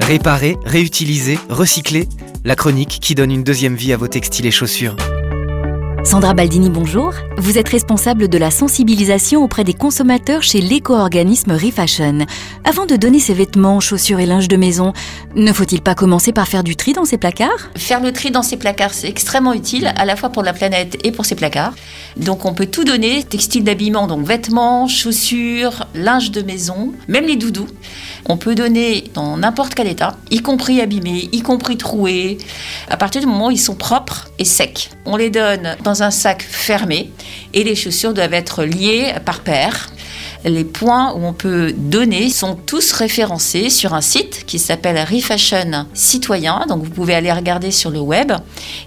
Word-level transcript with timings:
Réparer, 0.00 0.56
réutiliser, 0.64 1.38
recycler, 1.48 2.08
la 2.44 2.56
chronique 2.56 2.98
qui 3.00 3.14
donne 3.14 3.30
une 3.30 3.44
deuxième 3.44 3.74
vie 3.74 3.92
à 3.92 3.96
vos 3.96 4.08
textiles 4.08 4.46
et 4.46 4.50
chaussures. 4.50 4.96
Sandra 6.04 6.32
Baldini, 6.32 6.70
bonjour. 6.70 7.12
Vous 7.36 7.58
êtes 7.58 7.68
responsable 7.68 8.28
de 8.28 8.38
la 8.38 8.50
sensibilisation 8.50 9.42
auprès 9.42 9.64
des 9.64 9.74
consommateurs 9.74 10.42
chez 10.42 10.60
l'éco-organisme 10.60 11.52
Refashion. 11.52 12.24
Avant 12.64 12.86
de 12.86 12.96
donner 12.96 13.18
ses 13.18 13.34
vêtements, 13.34 13.80
chaussures 13.80 14.20
et 14.20 14.24
linge 14.24 14.48
de 14.48 14.56
maison, 14.56 14.94
ne 15.34 15.52
faut-il 15.52 15.82
pas 15.82 15.94
commencer 15.94 16.32
par 16.32 16.48
faire 16.48 16.64
du 16.64 16.76
tri 16.76 16.94
dans 16.94 17.04
ses 17.04 17.18
placards? 17.18 17.70
Faire 17.76 18.00
le 18.00 18.12
tri 18.12 18.30
dans 18.30 18.42
ses 18.42 18.56
placards, 18.56 18.94
c'est 18.94 19.08
extrêmement 19.08 19.52
utile, 19.52 19.92
à 19.96 20.04
la 20.06 20.16
fois 20.16 20.30
pour 20.30 20.42
la 20.42 20.54
planète 20.54 20.96
et 21.04 21.12
pour 21.12 21.26
ses 21.26 21.34
placards. 21.34 21.74
Donc 22.16 22.46
on 22.46 22.54
peut 22.54 22.66
tout 22.66 22.84
donner, 22.84 23.22
textile 23.24 23.64
d'habillement, 23.64 24.06
donc 24.06 24.24
vêtements, 24.24 24.88
chaussures, 24.88 25.86
linge 25.94 26.30
de 26.30 26.40
maison, 26.40 26.94
même 27.08 27.26
les 27.26 27.36
doudous. 27.36 27.68
On 28.28 28.36
peut 28.36 28.54
donner 28.54 29.04
dans 29.14 29.38
n'importe 29.38 29.74
quel 29.74 29.86
état, 29.86 30.16
y 30.30 30.40
compris 30.40 30.82
abîmés, 30.82 31.30
y 31.32 31.40
compris 31.40 31.78
troués, 31.78 32.36
à 32.90 32.98
partir 32.98 33.22
du 33.22 33.26
moment 33.26 33.46
où 33.46 33.50
ils 33.50 33.58
sont 33.58 33.74
propres 33.74 34.28
et 34.38 34.44
secs. 34.44 34.90
On 35.06 35.16
les 35.16 35.30
donne 35.30 35.76
dans 35.82 36.02
un 36.02 36.10
sac 36.10 36.42
fermé 36.42 37.10
et 37.54 37.64
les 37.64 37.74
chaussures 37.74 38.12
doivent 38.12 38.34
être 38.34 38.64
liées 38.64 39.14
par 39.24 39.40
paire. 39.40 39.88
Les 40.44 40.64
points 40.64 41.14
où 41.14 41.24
on 41.24 41.32
peut 41.32 41.72
donner 41.76 42.30
sont 42.30 42.54
tous 42.54 42.92
référencés 42.92 43.70
sur 43.70 43.94
un 43.94 44.00
site 44.00 44.44
qui 44.46 44.58
s'appelle 44.58 44.98
Refashion 44.98 45.86
Citoyen. 45.94 46.64
Donc 46.68 46.84
vous 46.84 46.90
pouvez 46.90 47.14
aller 47.14 47.32
regarder 47.32 47.70
sur 47.70 47.90
le 47.90 47.98
web 47.98 48.32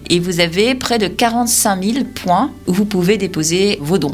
et 0.10 0.20
vous 0.20 0.40
avez 0.40 0.76
près 0.76 0.98
de 0.98 1.08
45 1.08 1.84
000 1.84 2.06
points 2.16 2.52
où 2.68 2.74
vous 2.74 2.86
pouvez 2.86 3.18
déposer 3.18 3.80
vos 3.82 3.98
dons. 3.98 4.12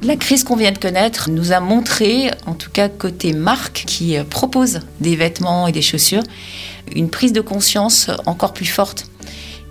La 0.00 0.14
crise 0.16 0.44
qu'on 0.44 0.54
vient 0.54 0.70
de 0.70 0.78
connaître 0.78 1.28
nous 1.28 1.52
a 1.52 1.58
montré, 1.58 2.30
en 2.46 2.54
tout 2.54 2.70
cas 2.70 2.88
côté 2.88 3.32
marque 3.32 3.84
qui 3.86 4.16
propose 4.30 4.80
des 5.00 5.16
vêtements 5.16 5.66
et 5.66 5.72
des 5.72 5.82
chaussures, 5.82 6.22
une 6.94 7.10
prise 7.10 7.32
de 7.32 7.40
conscience 7.40 8.08
encore 8.24 8.52
plus 8.52 8.66
forte. 8.66 9.06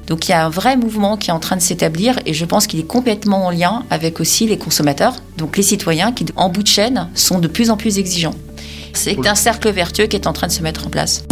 Donc 0.08 0.28
il 0.28 0.32
y 0.32 0.34
a 0.34 0.46
un 0.46 0.50
vrai 0.50 0.76
mouvement 0.76 1.16
qui 1.18 1.30
est 1.30 1.34
en 1.34 1.40
train 1.40 1.56
de 1.56 1.62
s'établir 1.62 2.20
et 2.26 2.34
je 2.34 2.46
pense 2.46 2.68
qu'il 2.68 2.80
est 2.80 2.88
complètement 2.88 3.46
en 3.46 3.52
lien 3.52 3.84
avec 3.90 4.20
aussi 4.20 4.48
les 4.48 4.58
consommateurs, 4.58 5.16
donc 5.38 5.56
les 5.56 5.64
citoyens 5.64 6.12
qui, 6.12 6.26
en 6.36 6.50
bout 6.50 6.64
de 6.64 6.68
chaîne, 6.68 7.10
sont 7.16 7.40
de 7.40 7.48
plus 7.48 7.70
en 7.70 7.78
plus 7.78 7.98
exigeants. 7.98 8.36
C'est 8.94 9.28
un 9.28 9.36
cercle 9.36 9.70
vertueux 9.72 10.08
qui 10.08 10.18
est 10.18 10.28
en 10.28 10.34
train 10.34 10.48
de 10.48 10.52
se 10.52 10.62
mettre 10.62 10.88
en 10.88 10.90
place. 10.90 11.24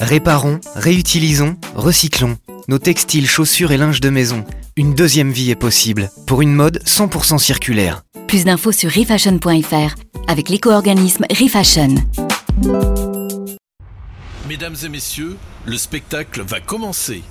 Réparons, 0.00 0.60
réutilisons, 0.74 1.56
recyclons 1.74 2.36
nos 2.68 2.78
textiles, 2.78 3.26
chaussures 3.26 3.72
et 3.72 3.76
linge 3.76 4.00
de 4.00 4.10
maison. 4.10 4.44
Une 4.76 4.94
deuxième 4.94 5.30
vie 5.30 5.50
est 5.50 5.56
possible 5.56 6.10
pour 6.26 6.42
une 6.42 6.54
mode 6.54 6.82
100% 6.84 7.38
circulaire. 7.38 8.02
Plus 8.26 8.44
d'infos 8.44 8.72
sur 8.72 8.90
refashion.fr 8.92 9.94
avec 10.28 10.48
l'éco-organisme 10.48 11.24
Refashion. 11.30 11.94
Mesdames 14.48 14.76
et 14.84 14.88
messieurs, 14.88 15.36
le 15.64 15.76
spectacle 15.76 16.42
va 16.42 16.60
commencer. 16.60 17.22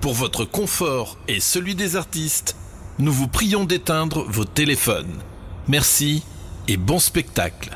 Pour 0.00 0.14
votre 0.14 0.44
confort 0.44 1.18
et 1.28 1.40
celui 1.40 1.74
des 1.74 1.96
artistes, 1.96 2.56
nous 2.98 3.12
vous 3.12 3.28
prions 3.28 3.64
d'éteindre 3.64 4.24
vos 4.28 4.44
téléphones. 4.44 5.20
Merci 5.68 6.22
et 6.68 6.76
bon 6.76 6.98
spectacle. 6.98 7.70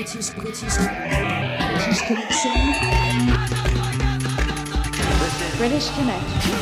British, 0.00 0.32
British, 0.32 0.76
British 0.78 2.00
Connection. 2.08 2.56
British 5.58 5.88
Connection. 5.90 6.60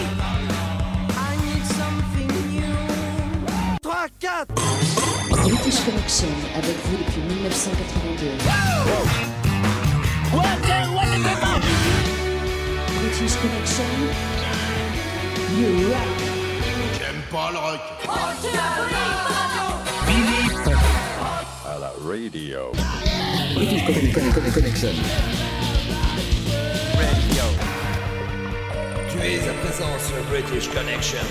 British 5.30 5.78
Connection 5.84 6.32
avec 6.56 6.76
vous 6.84 6.96
depuis 6.96 7.20
1982. 7.20 8.42
British 12.98 13.34
Connection. 13.36 13.90
You 15.56 15.68
rock. 15.90 16.10
J'aime 16.98 17.22
pas 17.30 17.52
le 17.52 17.58
rock. 17.58 19.17
Radio. 22.08 22.72
British 23.52 23.84
Connection. 23.84 24.22
Connection. 24.32 24.52
Connection. 24.52 24.94
Radio. 26.96 27.44
Tu 29.10 29.18
es 29.26 29.46
à 29.46 29.52
présent 29.52 29.98
sur 29.98 30.22
British 30.30 30.68
Connection. 30.70 31.26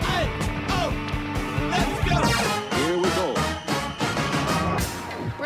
Hey, 0.00 0.26
oh, 0.70 0.90
let's 1.70 2.00
go! 2.08 2.61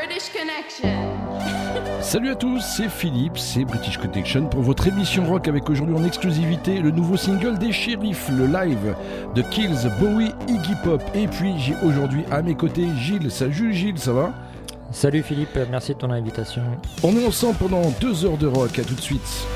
British 0.07 0.31
Connection. 0.31 2.01
Salut 2.01 2.31
à 2.31 2.35
tous, 2.37 2.61
c'est 2.61 2.89
Philippe, 2.89 3.39
c'est 3.39 3.65
British 3.65 3.99
Connection 3.99 4.47
pour 4.47 4.63
votre 4.63 4.87
émission 4.87 5.25
rock 5.27 5.49
avec 5.49 5.69
aujourd'hui 5.69 5.97
en 5.97 6.05
exclusivité 6.05 6.79
le 6.79 6.91
nouveau 6.91 7.17
single 7.17 7.59
des 7.59 7.73
Sheriffs, 7.73 8.29
le 8.29 8.47
live 8.47 8.95
de 9.35 9.43
Kills, 9.43 9.91
Bowie, 9.99 10.33
Iggy 10.49 10.75
Pop. 10.85 11.03
Et 11.15 11.27
puis 11.27 11.55
j'ai 11.59 11.75
aujourd'hui 11.83 12.25
à 12.31 12.43
mes 12.43 12.55
côtés 12.55 12.87
Gilles. 12.99 13.31
Salut 13.31 13.73
Gilles, 13.73 13.99
ça 13.99 14.13
va? 14.13 14.33
Salut 14.93 15.23
Philippe, 15.23 15.59
merci 15.71 15.95
de 15.95 15.99
ton 15.99 16.11
invitation. 16.11 16.63
On 17.03 17.17
est 17.17 17.27
ensemble 17.27 17.57
pendant 17.57 17.91
deux 18.01 18.25
heures 18.25 18.39
de 18.39 18.47
rock, 18.47 18.79
à 18.79 18.85
tout 18.85 18.95
de 18.95 19.01
suite. 19.01 19.47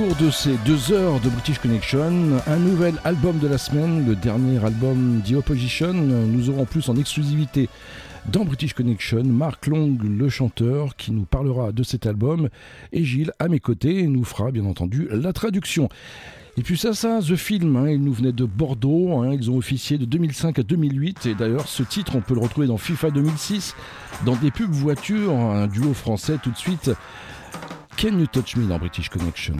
Cours 0.00 0.16
de 0.16 0.30
ces 0.30 0.56
deux 0.64 0.92
heures 0.92 1.20
de 1.20 1.28
British 1.28 1.58
Connection, 1.58 2.40
un 2.46 2.56
nouvel 2.56 2.94
album 3.04 3.38
de 3.38 3.46
la 3.46 3.58
semaine, 3.58 4.06
le 4.06 4.16
dernier 4.16 4.64
album 4.64 5.20
The. 5.26 5.92
Nous 5.92 6.48
aurons 6.48 6.64
plus 6.64 6.88
en 6.88 6.96
exclusivité 6.96 7.68
dans 8.32 8.46
British 8.46 8.72
Connection 8.72 9.24
Mark 9.24 9.66
Long, 9.66 9.98
le 10.02 10.28
chanteur, 10.30 10.96
qui 10.96 11.12
nous 11.12 11.26
parlera 11.26 11.72
de 11.72 11.82
cet 11.82 12.06
album, 12.06 12.48
et 12.92 13.04
Gilles, 13.04 13.32
à 13.38 13.48
mes 13.48 13.60
côtés, 13.60 14.06
nous 14.06 14.24
fera 14.24 14.50
bien 14.50 14.64
entendu 14.64 15.06
la 15.10 15.34
traduction. 15.34 15.90
Et 16.56 16.62
puis 16.62 16.78
ça, 16.78 16.94
ça, 16.94 17.20
The 17.20 17.36
Film, 17.36 17.76
hein, 17.76 17.90
ils 17.90 18.02
nous 18.02 18.14
venaient 18.14 18.32
de 18.32 18.46
Bordeaux, 18.46 19.18
hein, 19.18 19.34
ils 19.34 19.50
ont 19.50 19.56
officié 19.58 19.98
de 19.98 20.06
2005 20.06 20.60
à 20.60 20.62
2008, 20.62 21.26
et 21.26 21.34
d'ailleurs 21.34 21.68
ce 21.68 21.82
titre, 21.82 22.16
on 22.16 22.22
peut 22.22 22.34
le 22.34 22.40
retrouver 22.40 22.68
dans 22.68 22.78
FIFA 22.78 23.10
2006, 23.10 23.76
dans 24.24 24.36
des 24.36 24.50
pubs 24.50 24.72
voitures, 24.72 25.34
un 25.34 25.66
duo 25.66 25.92
français 25.92 26.38
tout 26.42 26.50
de 26.50 26.56
suite. 26.56 26.90
Can 28.00 28.18
You 28.18 28.26
Touch 28.28 28.56
Me 28.56 28.66
dans 28.66 28.78
British 28.78 29.10
Connection? 29.10 29.56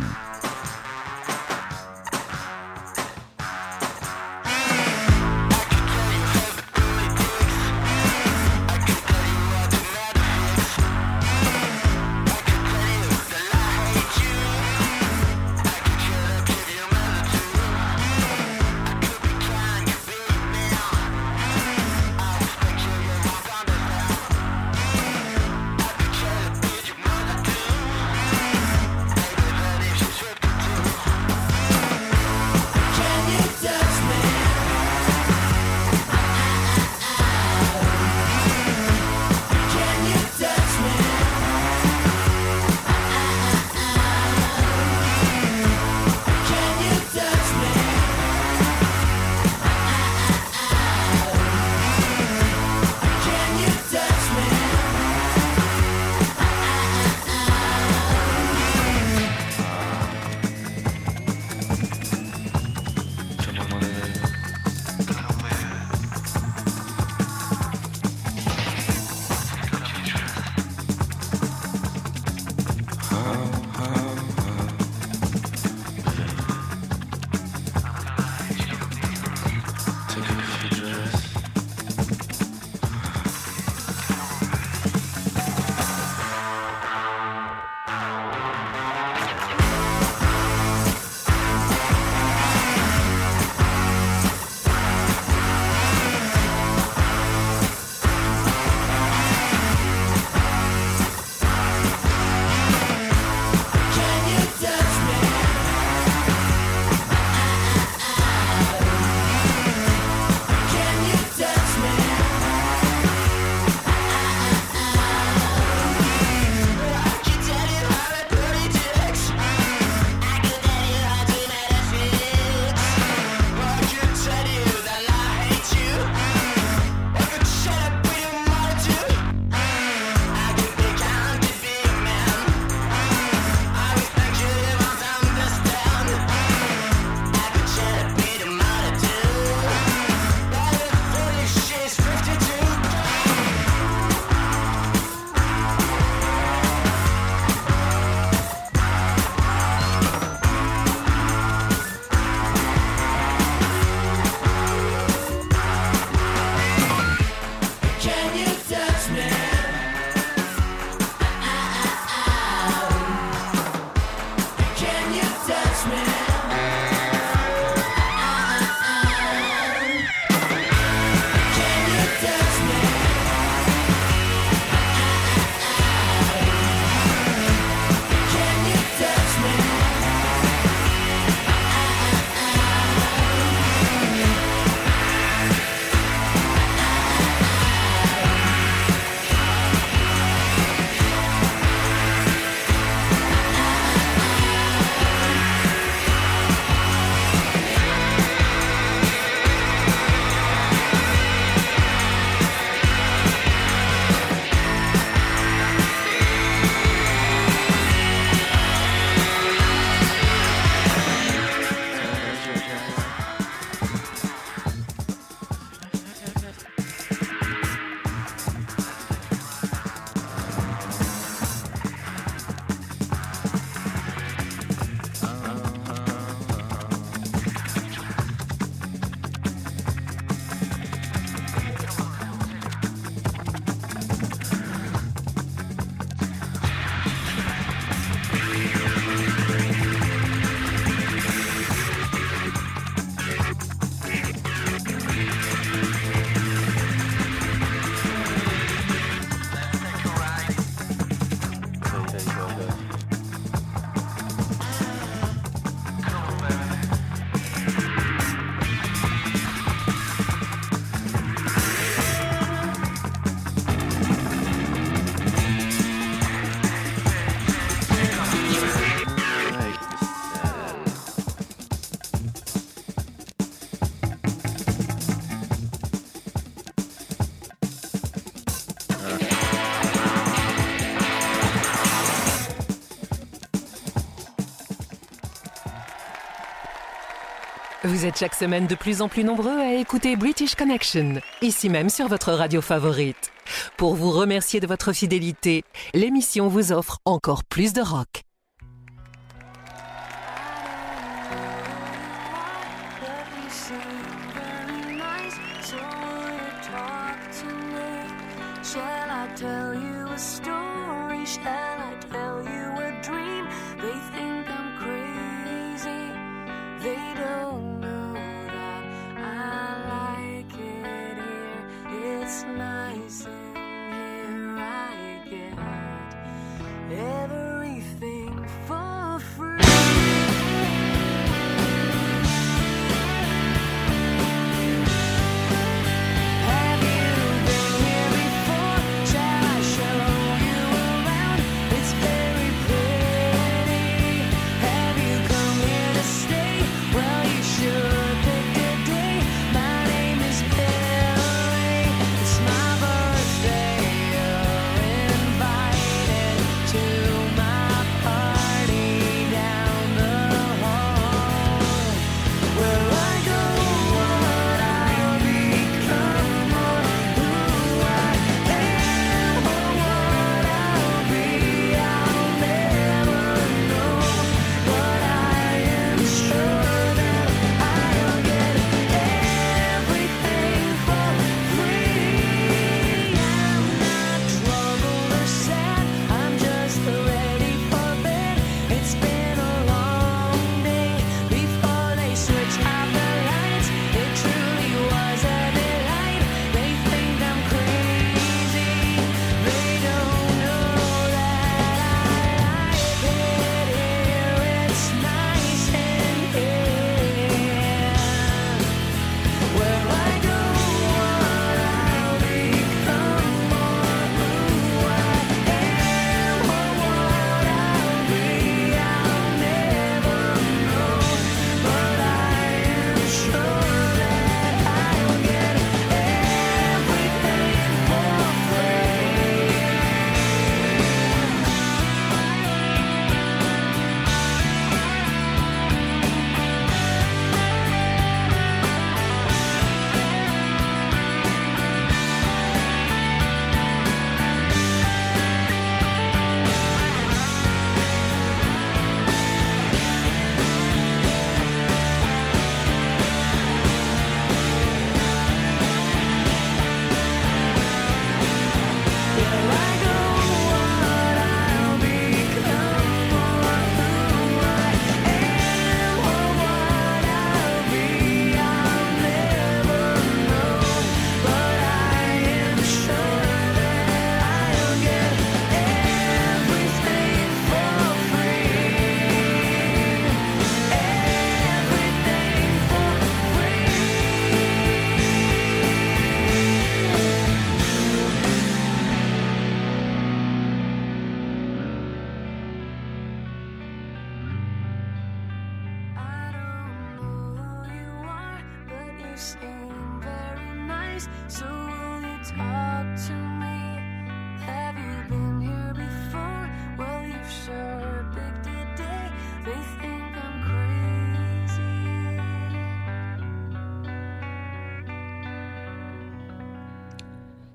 Vous 288.01 288.07
êtes 288.07 288.17
chaque 288.17 288.35
semaine 288.35 288.67
de 288.67 288.75
plus 288.75 289.03
en 289.03 289.09
plus 289.09 289.25
nombreux 289.25 289.59
à 289.59 289.75
écouter 289.75 290.17
British 290.17 290.55
Connection, 290.55 291.21
ici 291.43 291.69
même 291.69 291.91
sur 291.91 292.09
votre 292.09 292.33
radio 292.33 292.63
favorite. 292.63 293.31
Pour 293.77 293.95
vous 293.95 294.11
remercier 294.11 294.59
de 294.59 294.67
votre 294.67 294.95
fidélité, 294.95 295.65
l'émission 295.93 296.49
vous 296.49 296.73
offre 296.73 296.97
encore 297.05 297.45
plus 297.45 297.75
de 297.75 297.83
rock. 297.83 298.23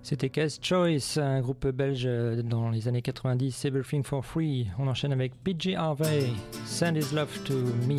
C'était 0.06 0.30
Case 0.30 0.60
Choice, 0.62 1.18
un 1.18 1.42
groupe 1.42 1.66
belge 1.66 2.08
dans 2.44 2.70
les 2.70 2.88
années 2.88 3.02
90, 3.02 3.66
Everything 3.66 4.04
for 4.04 4.24
Free. 4.24 4.68
On 4.78 4.88
enchaîne 4.88 5.12
avec 5.12 5.34
PJ 5.44 5.74
Harvey, 5.76 6.28
Send 6.64 6.96
His 6.96 7.16
Love 7.16 7.40
to 7.46 7.56
Me. 7.88 7.98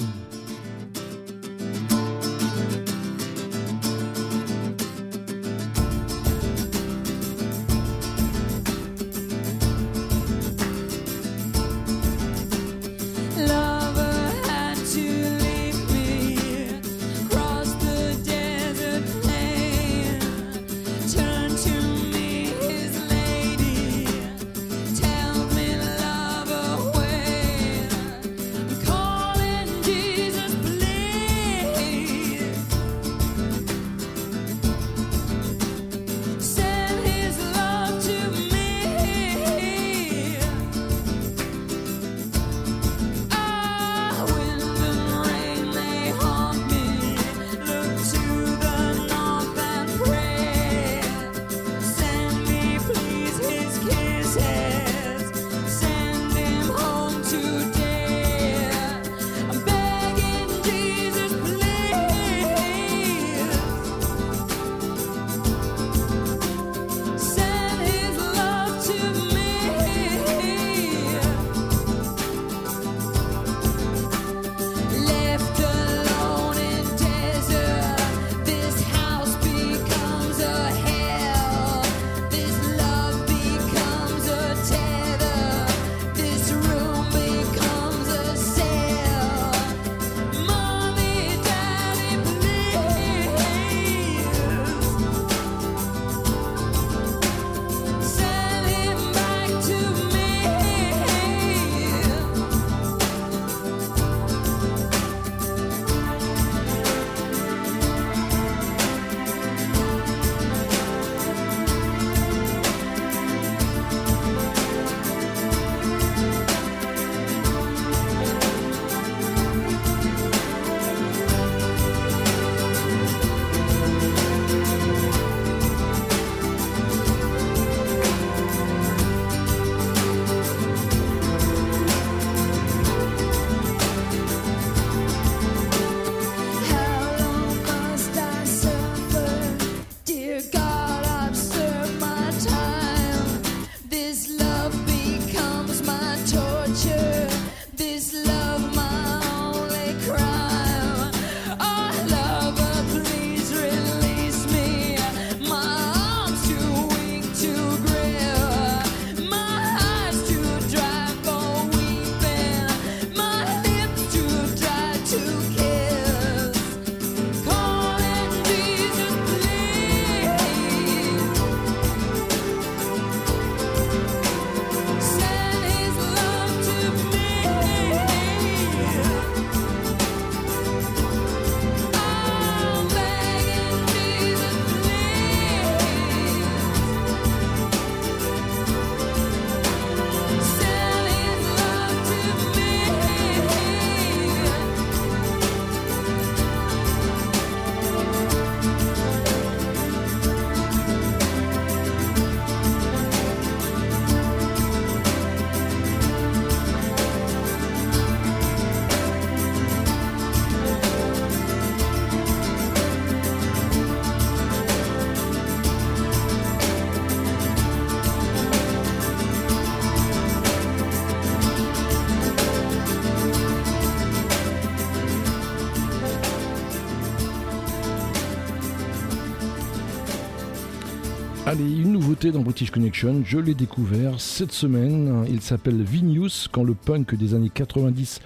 dans 232.25 232.41
British 232.41 232.71
Connection, 232.71 233.23
je 233.25 233.39
l'ai 233.39 233.55
découvert 233.55 234.21
cette 234.21 234.53
semaine. 234.53 235.27
Il 235.29 235.43
s'appelle 235.43 235.83
Vinius, 235.83 236.49
quand 236.51 236.65
le 236.65 236.75
punk 236.75 237.15
des 237.15 237.35
années 237.35 237.51
90 237.53 238.21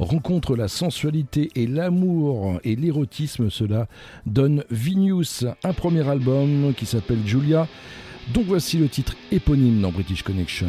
rencontre 0.00 0.56
la 0.56 0.66
sensualité 0.66 1.50
et 1.54 1.66
l'amour 1.66 2.58
et 2.64 2.74
l'érotisme, 2.74 3.48
cela 3.48 3.86
donne 4.26 4.64
Vinius, 4.70 5.44
un 5.62 5.72
premier 5.72 6.06
album 6.08 6.74
qui 6.76 6.86
s'appelle 6.86 7.20
Julia. 7.24 7.68
Donc 8.34 8.46
voici 8.46 8.78
le 8.78 8.88
titre 8.88 9.14
éponyme 9.30 9.80
dans 9.80 9.92
British 9.92 10.22
Connection. 10.22 10.68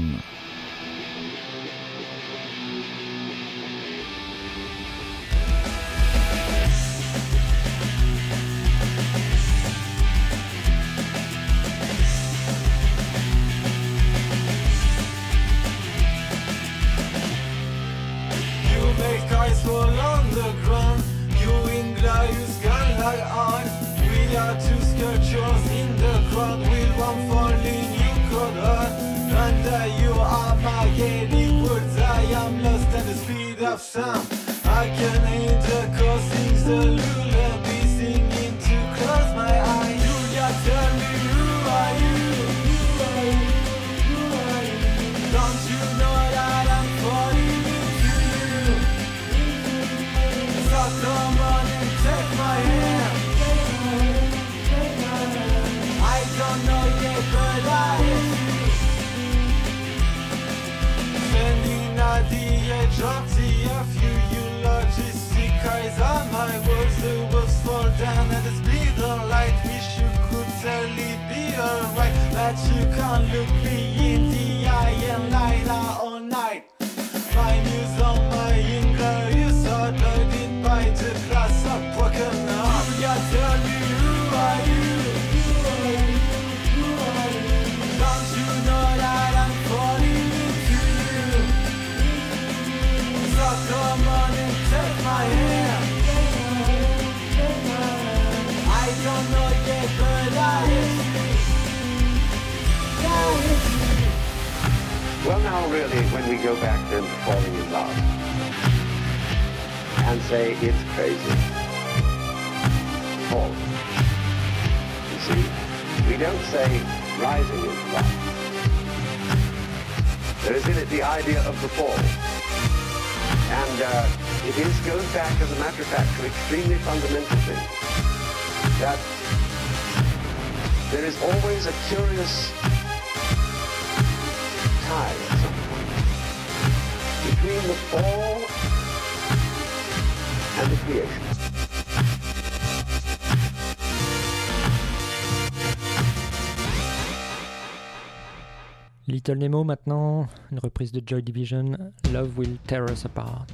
Little 149.28 149.42
Nemo 149.42 149.66
maintenant, 149.66 150.26
une 150.54 150.60
reprise 150.60 150.94
de 150.94 151.02
Joy 151.06 151.22
Division, 151.22 151.78
Love 152.14 152.38
Will 152.38 152.58
Tear 152.66 152.86
Us 152.90 153.04
Apart. 153.04 153.46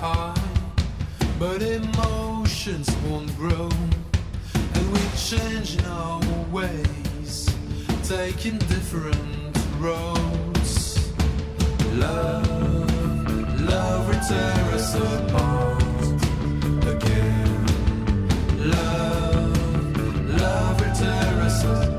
High, 0.00 0.34
but 1.38 1.62
emotions 1.62 2.90
won't 3.06 3.34
grow 3.36 3.68
and 4.76 4.92
we 4.92 5.00
changing 5.16 5.84
our 5.86 6.20
ways, 6.50 7.48
taking 8.04 8.58
different 8.58 9.56
roads. 9.78 11.12
Love, 11.94 13.60
love 13.60 14.06
will 14.08 14.20
tear 14.28 14.64
us 14.74 14.94
apart 14.94 15.82
again. 16.94 17.66
Love, 18.58 20.40
love 20.40 20.80
will 20.80 20.94
tear 20.94 21.42
us 21.42 21.64
apart. 21.64 21.95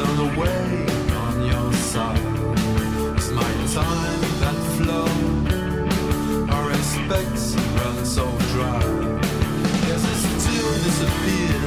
On 0.00 0.16
the 0.16 0.40
way, 0.40 0.86
on 1.14 1.44
your 1.44 1.72
side. 1.74 2.18
It's 3.16 3.30
my 3.30 3.52
time 3.74 4.20
that 4.40 4.56
flows. 4.76 6.48
Our 6.50 6.68
respect 6.68 7.38
runs 7.76 8.08
so 8.14 8.24
dry. 8.52 8.82
There's 9.84 10.04
a 10.04 10.14
still 10.40 10.72
disappear 10.86 11.60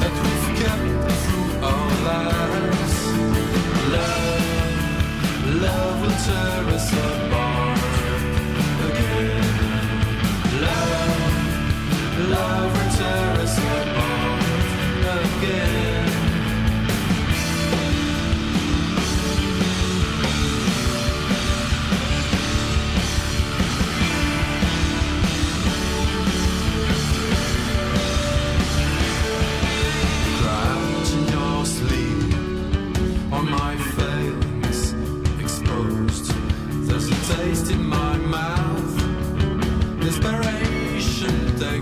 that 0.00 0.12
we've 0.22 0.48
kept 0.60 1.12
through 1.22 1.52
our 1.70 1.90
lives. 2.10 2.96
Love, 3.96 5.62
love 5.62 5.96
will 6.02 6.18
tear 6.26 6.74
us 6.74 6.92
apart. 6.92 7.53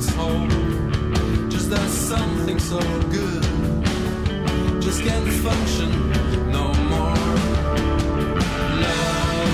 it's 0.03 0.15
home. 0.15 0.49
Just 1.51 1.71
there's 1.71 1.93
something 1.93 2.59
so 2.59 2.81
good. 3.11 3.43
Just 4.83 5.03
can't 5.03 5.29
function 5.45 5.91
no 6.51 6.65
more. 6.91 7.15
Love, 8.85 9.53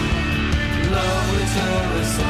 love, 0.97 1.41
it's 1.43 1.57
always 1.67 2.11
so 2.17 2.28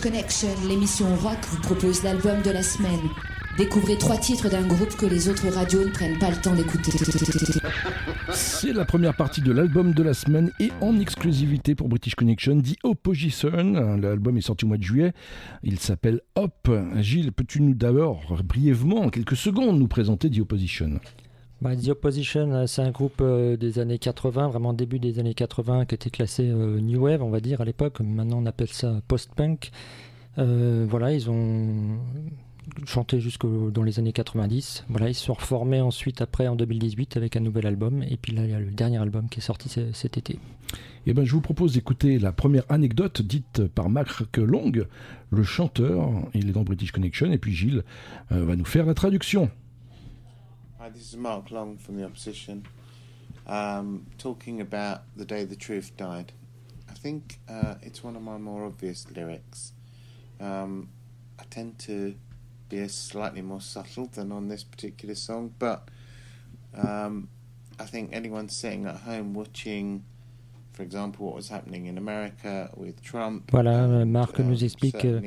Connection, 0.00 0.48
l'émission 0.66 1.14
rock 1.16 1.36
vous 1.50 1.60
propose 1.60 2.02
l'album 2.02 2.40
de 2.42 2.50
la 2.50 2.62
semaine. 2.62 3.00
Découvrez 3.58 3.98
trois 3.98 4.16
titres 4.16 4.48
d'un 4.48 4.66
groupe 4.66 4.96
que 4.96 5.04
les 5.04 5.28
autres 5.28 5.48
radios 5.48 5.84
ne 5.84 5.90
prennent 5.90 6.18
pas 6.18 6.30
le 6.30 6.36
temps 6.36 6.54
d'écouter. 6.54 6.92
C'est 8.32 8.72
la 8.72 8.86
première 8.86 9.14
partie 9.14 9.42
de 9.42 9.52
l'album 9.52 9.92
de 9.92 10.02
la 10.02 10.14
semaine 10.14 10.52
et 10.58 10.70
en 10.80 10.98
exclusivité 10.98 11.74
pour 11.74 11.88
British 11.88 12.14
Connection, 12.14 12.62
The 12.62 12.76
Opposition. 12.82 13.96
L'album 14.00 14.38
est 14.38 14.42
sorti 14.42 14.64
au 14.64 14.68
mois 14.68 14.78
de 14.78 14.82
juillet. 14.82 15.12
Il 15.62 15.78
s'appelle 15.78 16.20
Hop. 16.34 16.70
Gilles, 16.96 17.32
peux-tu 17.32 17.60
nous 17.60 17.74
d'abord, 17.74 18.40
brièvement, 18.42 19.02
en 19.02 19.10
quelques 19.10 19.36
secondes, 19.36 19.78
nous 19.78 19.88
présenter 19.88 20.30
The 20.30 20.40
Opposition? 20.40 20.98
Bah, 21.62 21.76
The 21.76 21.88
Opposition, 21.88 22.52
euh, 22.54 22.66
c'est 22.66 22.80
un 22.80 22.90
groupe 22.90 23.20
euh, 23.20 23.58
des 23.58 23.78
années 23.78 23.98
80, 23.98 24.48
vraiment 24.48 24.72
début 24.72 24.98
des 24.98 25.18
années 25.18 25.34
80, 25.34 25.84
qui 25.84 25.94
était 25.94 26.08
classé 26.08 26.48
euh, 26.48 26.80
New 26.80 27.02
Wave, 27.02 27.22
on 27.22 27.28
va 27.28 27.40
dire, 27.40 27.60
à 27.60 27.66
l'époque. 27.66 28.00
Maintenant, 28.00 28.38
on 28.38 28.46
appelle 28.46 28.68
ça 28.68 29.02
post-punk. 29.08 29.70
Voilà, 30.36 31.12
ils 31.12 31.28
ont 31.28 31.98
chanté 32.86 33.20
jusque 33.20 33.44
dans 33.44 33.82
les 33.82 33.98
années 33.98 34.14
90. 34.14 34.86
Voilà, 34.88 35.10
ils 35.10 35.14
se 35.14 35.26
sont 35.26 35.34
reformés 35.34 35.82
ensuite, 35.82 36.22
après, 36.22 36.48
en 36.48 36.56
2018, 36.56 37.18
avec 37.18 37.36
un 37.36 37.40
nouvel 37.40 37.66
album. 37.66 38.02
Et 38.04 38.16
puis 38.16 38.32
là, 38.32 38.44
il 38.44 38.50
y 38.50 38.54
a 38.54 38.58
le 38.58 38.70
dernier 38.70 38.96
album 38.96 39.28
qui 39.28 39.40
est 39.40 39.42
sorti 39.42 39.68
cet 39.92 40.16
été. 40.16 40.38
Eh 41.04 41.12
ben, 41.12 41.26
je 41.26 41.32
vous 41.32 41.42
propose 41.42 41.74
d'écouter 41.74 42.18
la 42.18 42.32
première 42.32 42.64
anecdote 42.70 43.20
dite 43.20 43.66
par 43.66 43.90
Mark 43.90 44.34
Long, 44.38 44.72
le 45.30 45.42
chanteur. 45.42 46.10
Il 46.32 46.48
est 46.48 46.52
dans 46.52 46.62
British 46.62 46.92
Connection. 46.92 47.30
Et 47.30 47.38
puis 47.38 47.52
Gilles 47.52 47.84
va 48.30 48.56
nous 48.56 48.64
faire 48.64 48.86
la 48.86 48.94
traduction. 48.94 49.50
Hi, 50.80 50.88
this 50.88 51.10
is 51.10 51.16
Mark 51.18 51.50
Long 51.50 51.76
from 51.76 51.98
the 51.98 52.06
opposition, 52.06 52.66
um, 53.46 54.06
talking 54.16 54.62
about 54.62 55.02
the 55.14 55.26
day 55.26 55.44
the 55.44 55.54
truth 55.54 55.94
died. 55.98 56.32
I 56.88 56.94
think 56.94 57.38
uh, 57.50 57.74
it's 57.82 58.02
one 58.02 58.16
of 58.16 58.22
my 58.22 58.38
more 58.38 58.64
obvious 58.64 59.06
lyrics. 59.14 59.74
Um, 60.40 60.88
I 61.38 61.42
tend 61.50 61.78
to 61.80 62.14
be 62.70 62.78
a 62.78 62.88
slightly 62.88 63.42
more 63.42 63.60
subtle 63.60 64.06
than 64.06 64.32
on 64.32 64.48
this 64.48 64.64
particular 64.64 65.14
song, 65.16 65.52
but 65.58 65.86
um, 66.74 67.28
I 67.78 67.84
think 67.84 68.08
anyone 68.14 68.48
sitting 68.48 68.86
at 68.86 69.00
home 69.00 69.34
watching, 69.34 70.06
Voilà, 73.52 74.04
Marc 74.04 74.40
um, 74.40 74.46
nous 74.48 74.64
explique 74.64 75.04
euh, 75.04 75.20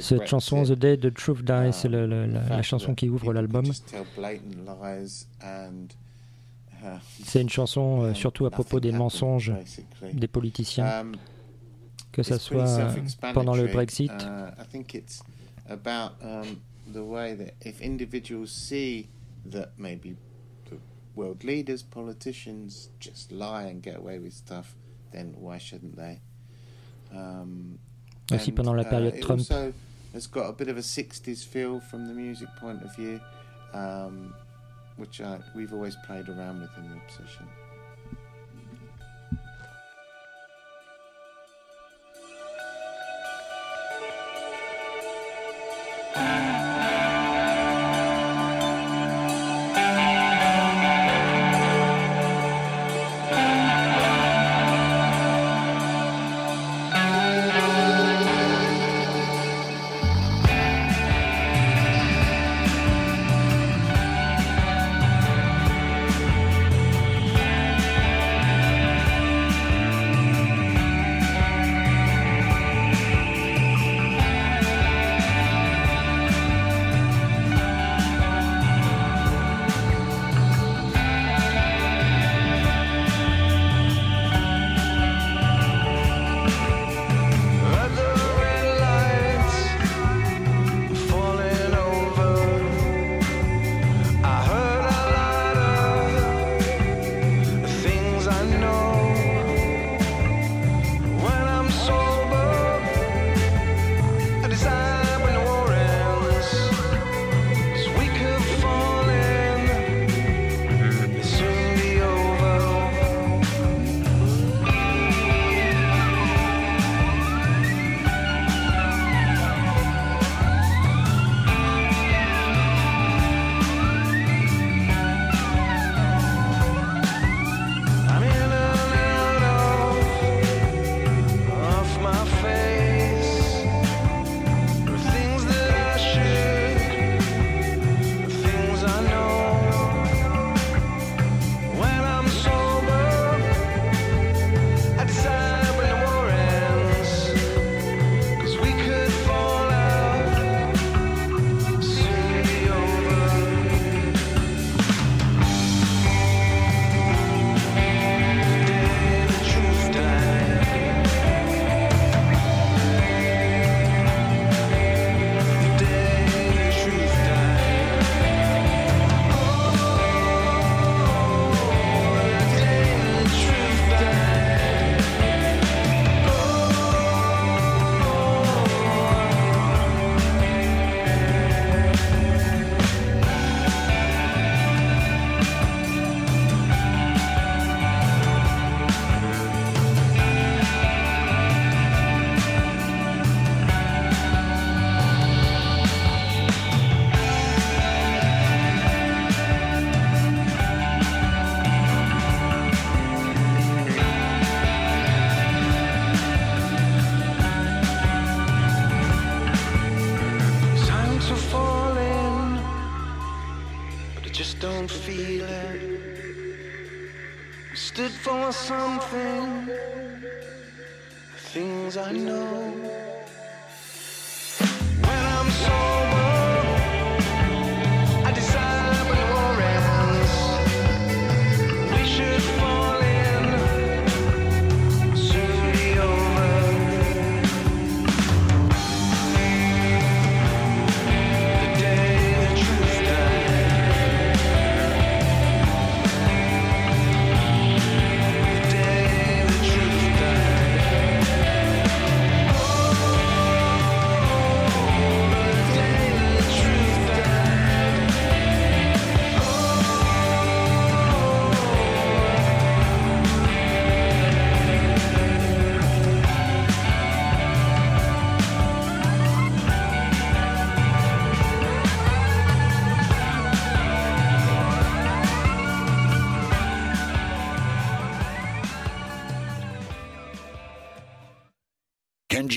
cette 0.00 0.26
chanson 0.26 0.62
The 0.64 0.72
Day 0.72 0.96
the 0.96 1.12
Truth 1.12 1.44
Dies, 1.44 1.72
c'est 1.72 1.88
le- 1.88 2.06
le- 2.06 2.26
la, 2.26 2.62
chanson 2.62 2.94
qui 2.94 3.08
ouvre 3.08 3.32
l'album. 3.32 3.64
uh, 6.82 6.98
C'est 7.24 7.42
une 7.42 7.48
chanson 7.50 8.02
euh, 8.02 8.14
surtout 8.14 8.46
à 8.46 8.50
propos 8.50 8.80
des 8.80 8.92
mensonges 8.98 9.52
des 10.12 10.28
politiciens, 10.28 10.86
Um, 11.00 11.12
que 12.12 12.22
ce 12.22 12.38
soit 12.38 12.68
euh, 12.78 12.90
pendant 13.34 13.54
le 13.54 13.66
Brexit. 13.66 14.12
World 21.16 21.42
leaders, 21.42 21.82
politicians 21.82 22.90
just 23.00 23.32
lie 23.32 23.64
and 23.64 23.82
get 23.82 23.96
away 23.96 24.18
with 24.18 24.32
stuff, 24.32 24.76
then 25.12 25.34
why 25.38 25.58
shouldn't 25.58 25.96
they? 25.96 26.20
Um, 27.12 27.78
Aussi 28.30 28.48
and, 28.48 28.56
pendant 28.56 28.76
la 28.76 28.82
uh, 28.82 28.90
période 28.90 29.14
it 29.14 29.22
Trump. 29.22 29.40
also 29.40 29.72
has 30.12 30.26
got 30.26 30.48
a 30.48 30.52
bit 30.52 30.68
of 30.68 30.76
a 30.76 30.82
60s 30.82 31.44
feel 31.44 31.80
from 31.80 32.06
the 32.06 32.14
music 32.14 32.48
point 32.60 32.82
of 32.82 32.94
view, 32.94 33.20
um, 33.72 34.34
which 34.96 35.20
I, 35.20 35.40
we've 35.54 35.72
always 35.72 35.96
played 36.06 36.28
around 36.28 36.60
with 36.60 36.70
in 36.78 36.90
the 36.90 36.96
opposition. 36.96 37.46
falling 46.16 46.45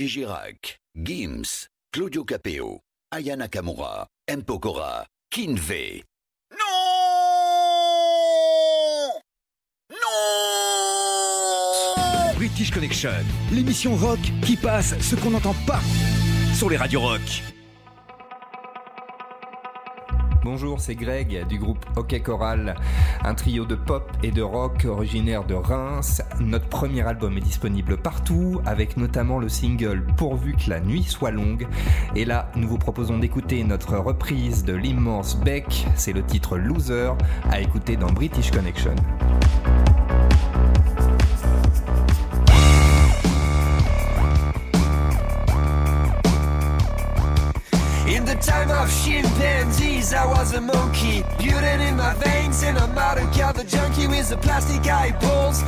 Girac, 0.09 0.79
Gims, 0.95 1.67
Claudio 1.93 2.23
Capeo, 2.23 2.79
Aya 3.11 3.35
Nakamura, 3.35 4.07
M. 4.27 4.41
Pokora, 4.41 5.05
Kinvey. 5.29 6.03
British 12.35 12.71
Connection, 12.71 13.11
l'émission 13.51 13.95
rock 13.95 14.19
qui 14.43 14.57
passe 14.57 14.99
ce 14.99 15.15
qu'on 15.15 15.29
n'entend 15.29 15.55
pas 15.67 15.81
sur 16.55 16.71
les 16.71 16.77
radios 16.77 17.01
rock. 17.01 17.43
Bonjour, 20.41 20.79
c'est 20.79 20.95
Greg 20.95 21.45
du 21.47 21.59
groupe 21.59 21.85
Hockey 21.97 22.21
Choral, 22.21 22.75
un 23.25 23.33
trio 23.33 23.65
de 23.65 23.75
pop 23.75 24.09
et 24.23 24.31
de 24.31 24.41
rock 24.41 24.85
originaire 24.85 25.43
de 25.43 25.53
Reims. 25.53 26.21
Notre 26.39 26.67
premier 26.67 27.01
album 27.01 27.37
est 27.37 27.41
disponible 27.41 27.97
partout, 27.97 28.61
avec 28.65 28.95
notamment 28.95 29.39
le 29.39 29.49
single 29.49 30.05
Pourvu 30.15 30.55
que 30.55 30.69
la 30.69 30.79
nuit 30.79 31.03
soit 31.03 31.31
longue. 31.31 31.67
Et 32.15 32.23
là, 32.23 32.49
nous 32.55 32.69
vous 32.69 32.77
proposons 32.77 33.17
d'écouter 33.17 33.65
notre 33.65 33.97
reprise 33.97 34.63
de 34.63 34.73
l'immense 34.73 35.37
Beck, 35.37 35.87
c'est 35.95 36.13
le 36.13 36.23
titre 36.23 36.57
Loser, 36.57 37.11
à 37.49 37.59
écouter 37.59 37.97
dans 37.97 38.11
British 38.11 38.49
Connection. 38.49 38.95
Time 48.41 48.71
of 48.71 48.89
chimpanzees, 49.03 50.13
I 50.13 50.25
was 50.25 50.53
a 50.53 50.61
monkey. 50.61 51.23
Urine 51.39 51.81
in 51.81 51.97
my 51.97 52.13
veins, 52.15 52.63
and 52.63 52.77
I'm 52.77 52.97
out 52.97 53.19
the 53.55 53.63
junkie 53.63 54.07
with 54.07 54.29
the 54.29 54.37
plastic 54.37 54.85
eyeballs. 54.85 55.63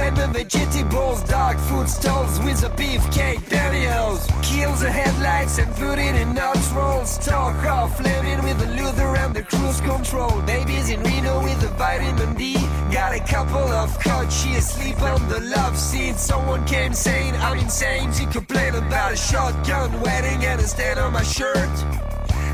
Paint 0.00 0.16
the 0.16 0.26
vegetables, 0.28 1.22
dog 1.24 1.58
food 1.58 1.88
stalls 1.88 2.38
with 2.40 2.62
a 2.64 2.70
beefcake 2.70 3.40
pantyhose. 3.48 4.26
Kill 4.42 4.72
the 4.74 4.90
headlights 4.90 5.58
and 5.58 5.70
it 5.98 6.14
in 6.16 6.34
nuts 6.34 6.68
rolls. 6.72 7.18
Talk 7.18 7.64
off, 7.64 7.96
flaming 7.96 8.42
with 8.44 8.58
the 8.60 8.66
Luther 8.76 9.16
and 9.16 9.34
the 9.34 9.42
cruise 9.42 9.80
control. 9.80 10.42
Babies 10.42 10.90
in 10.90 11.02
Reno 11.02 11.42
with 11.42 11.60
the 11.60 11.68
vitamin 11.68 12.34
D. 12.34 12.54
Got 12.92 13.14
a 13.14 13.20
couple 13.20 13.56
of 13.58 13.98
coaches 14.00 14.68
sleep 14.68 15.00
on 15.02 15.28
the 15.28 15.40
love 15.40 15.76
seat. 15.76 16.16
Someone 16.16 16.64
came 16.66 16.94
saying 16.94 17.34
I'm 17.36 17.58
insane. 17.58 18.12
She 18.12 18.26
complained 18.26 18.76
about 18.76 19.12
a 19.12 19.16
shotgun 19.16 20.00
wedding 20.02 20.44
and 20.44 20.60
a 20.60 20.64
stain 20.64 20.98
on 20.98 21.12
my 21.12 21.22
shirt. 21.22 22.09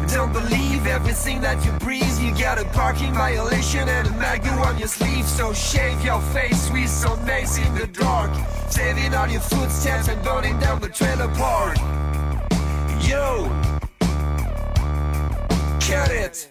Don't 0.08 0.32
believe 0.32 0.86
everything 0.86 1.40
that 1.40 1.64
you 1.64 1.72
breathe. 1.72 2.18
You 2.20 2.32
got 2.38 2.58
a 2.58 2.64
parking 2.66 3.12
violation 3.12 3.88
and 3.88 4.08
a 4.08 4.12
maggot 4.12 4.52
on 4.52 4.78
your 4.78 4.88
sleeve. 4.88 5.26
So 5.26 5.52
shave 5.52 6.04
your 6.04 6.20
face 6.32 6.70
with 6.70 6.88
some 6.88 7.24
mace 7.24 7.58
in 7.58 7.74
the 7.74 7.86
dark. 7.86 8.30
Saving 8.70 9.14
all 9.14 9.28
your 9.28 9.40
footsteps 9.40 10.08
and 10.08 10.22
burning 10.22 10.58
down 10.58 10.80
the 10.80 10.88
trailer 10.88 11.28
park. 11.34 11.76
Yo, 13.02 13.48
cut 15.80 16.10
it. 16.10 16.48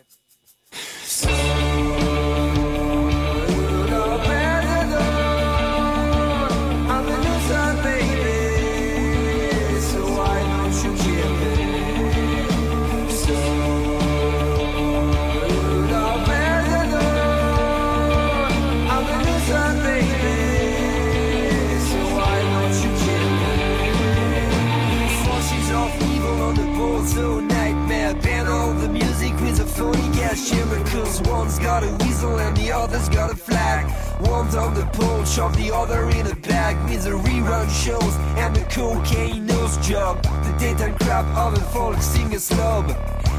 Cause 31.15 31.29
one's 31.29 31.59
got 31.59 31.81
a 31.81 32.03
weasel 32.03 32.37
and 32.39 32.57
the 32.57 32.73
other's 32.73 33.07
got 33.07 33.31
a 33.31 33.35
flag. 33.37 34.04
One's 34.21 34.55
on 34.55 34.73
the 34.73 34.85
pole, 34.93 35.25
shove 35.25 35.55
the 35.57 35.71
other 35.71 36.09
in 36.09 36.27
a 36.27 36.35
bag 36.35 36.75
the 37.05 37.11
rerun 37.11 37.69
shows 37.69 38.15
and 38.35 38.55
the 38.55 38.61
cocaine 38.61 39.45
nose 39.45 39.77
job. 39.87 40.23
The 40.23 40.55
daytime 40.57 40.95
crap 40.97 41.25
of 41.37 41.53
a 41.53 41.61
folk 41.71 42.01
singer 42.01 42.39
slob. 42.39 42.87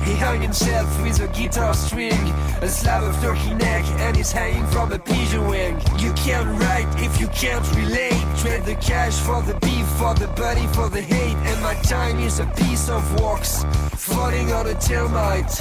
He 0.04 0.14
hung 0.14 0.40
himself 0.40 0.86
with 1.02 1.20
a 1.20 1.26
guitar 1.28 1.74
string, 1.74 2.20
a 2.62 2.68
slab 2.68 3.02
of 3.02 3.20
turkey 3.20 3.54
neck, 3.54 3.84
and 3.98 4.16
he's 4.16 4.30
hanging 4.30 4.64
from 4.68 4.92
a 4.92 5.00
pigeon 5.00 5.48
wing. 5.48 5.80
You 5.98 6.12
can't 6.12 6.46
write 6.60 6.86
if 7.00 7.20
you 7.20 7.26
can't 7.28 7.66
relate. 7.74 8.22
Trade 8.38 8.64
the 8.64 8.76
cash 8.76 9.18
for 9.18 9.42
the 9.42 9.54
beef, 9.54 9.86
for 9.98 10.14
the 10.14 10.28
buddy, 10.36 10.66
for 10.68 10.88
the 10.88 11.00
hate. 11.00 11.36
And 11.48 11.60
my 11.60 11.74
time 11.82 12.20
is 12.20 12.38
a 12.38 12.46
piece 12.46 12.88
of 12.88 13.02
wax, 13.20 13.64
floating 13.96 14.52
on 14.52 14.68
a 14.68 14.74
termite, 14.74 15.52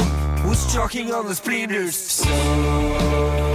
who's 0.44 0.72
choking 0.72 1.12
on 1.12 1.26
the 1.26 1.34
splinters. 1.34 1.96
So, 1.96 3.55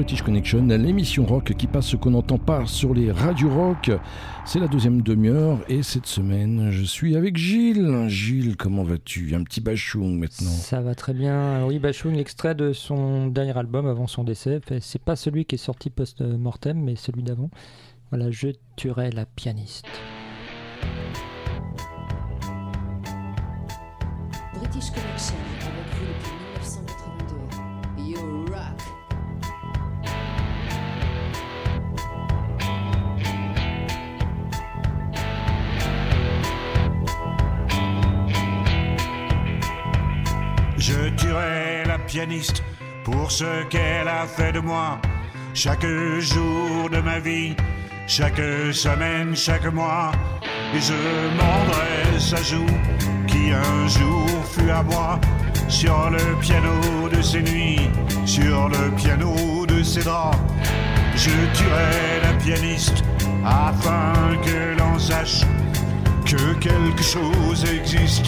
British 0.00 0.22
Connection, 0.22 0.66
l'émission 0.66 1.26
rock 1.26 1.52
qui 1.58 1.66
passe 1.66 1.88
ce 1.88 1.96
qu'on 1.96 2.12
n'entend 2.12 2.38
pas 2.38 2.64
sur 2.64 2.94
les 2.94 3.12
radios 3.12 3.50
rock. 3.50 3.90
C'est 4.46 4.58
la 4.58 4.66
deuxième 4.66 5.02
demi-heure 5.02 5.58
et 5.68 5.82
cette 5.82 6.06
semaine, 6.06 6.70
je 6.70 6.82
suis 6.84 7.16
avec 7.16 7.36
Gilles. 7.36 8.06
Gilles, 8.08 8.56
comment 8.56 8.82
vas-tu? 8.82 9.34
Un 9.34 9.42
petit 9.42 9.60
bachung 9.60 10.18
maintenant. 10.18 10.48
Ça 10.48 10.80
va 10.80 10.94
très 10.94 11.12
bien. 11.12 11.66
Oui, 11.66 11.78
Bachung, 11.78 12.14
l'extrait 12.14 12.54
de 12.54 12.72
son 12.72 13.26
dernier 13.26 13.54
album 13.58 13.86
avant 13.86 14.06
son 14.06 14.24
décès. 14.24 14.62
C'est 14.80 15.02
pas 15.02 15.16
celui 15.16 15.44
qui 15.44 15.56
est 15.56 15.58
sorti 15.58 15.90
post-mortem, 15.90 16.82
mais 16.82 16.96
celui 16.96 17.22
d'avant. 17.22 17.50
Voilà, 18.08 18.30
Je 18.30 18.48
tuerai 18.76 19.10
la 19.10 19.26
pianiste. 19.26 19.84
British 24.54 24.92
Connection 24.92 25.36
avec 25.36 25.92
vous 25.92 26.06
depuis 26.06 26.32
1982. 27.98 28.10
You 28.10 28.46
rock. 28.46 28.89
Je 40.80 41.10
tuerai 41.10 41.84
la 41.86 41.98
pianiste 41.98 42.62
pour 43.04 43.30
ce 43.30 43.64
qu'elle 43.68 44.08
a 44.08 44.26
fait 44.26 44.52
de 44.52 44.60
moi. 44.60 44.98
Chaque 45.52 45.84
jour 46.20 46.88
de 46.90 47.00
ma 47.02 47.18
vie, 47.18 47.54
chaque 48.06 48.40
semaine, 48.72 49.36
chaque 49.36 49.70
mois. 49.74 50.10
Et 50.74 50.80
je 50.80 50.94
mordrai 51.36 52.18
sa 52.18 52.42
joue 52.42 52.72
qui 53.26 53.52
un 53.52 53.88
jour 53.88 54.26
fut 54.52 54.70
à 54.70 54.82
moi. 54.82 55.20
sur 55.68 56.10
le 56.10 56.40
piano 56.40 57.08
de 57.12 57.20
ses 57.22 57.42
nuits, 57.42 57.90
sur 58.24 58.68
le 58.70 58.90
piano 58.96 59.66
de 59.66 59.82
ses 59.82 60.02
draps. 60.02 60.38
Je 61.14 61.30
tuerai 61.52 62.20
la 62.22 62.32
pianiste 62.42 63.04
afin 63.44 64.14
que 64.44 64.78
l'on 64.78 64.98
sache 64.98 65.42
que 66.24 66.54
quelque 66.54 67.02
chose 67.02 67.64
existe. 67.70 68.26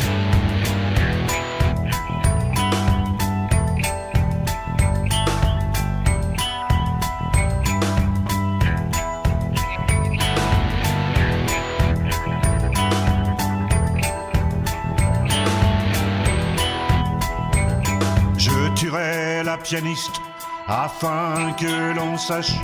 Pianiste 19.62 20.20
afin 20.66 21.52
que 21.58 21.94
l'on 21.94 22.18
sache 22.18 22.54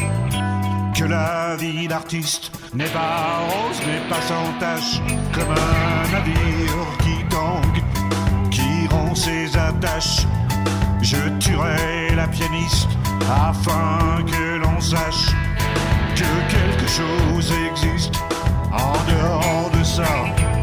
que 0.97 1.05
la 1.05 1.57
vie 1.57 1.87
d'artiste 1.87 2.51
n'est 2.75 2.93
pas 2.93 3.41
rose, 3.49 3.81
n'est 3.87 4.09
pas 4.09 4.21
sans 4.23 4.53
tache, 4.59 5.01
comme 5.33 5.51
un 5.51 6.13
navire 6.13 6.87
qui 6.99 7.25
tangue, 7.29 7.83
qui 8.51 8.89
rend 8.91 9.15
ses 9.15 9.57
attaches. 9.57 10.27
Je 11.01 11.29
tuerai 11.39 12.15
la 12.17 12.27
pianiste 12.27 12.89
afin 13.49 14.23
que 14.25 14.57
l'on 14.59 14.81
sache 14.81 15.31
que 16.17 16.31
quelque 16.51 16.89
chose 16.89 17.53
existe 17.71 18.15
en 18.73 18.93
dehors 19.11 19.71
de 19.79 19.85
ça. 19.85 20.58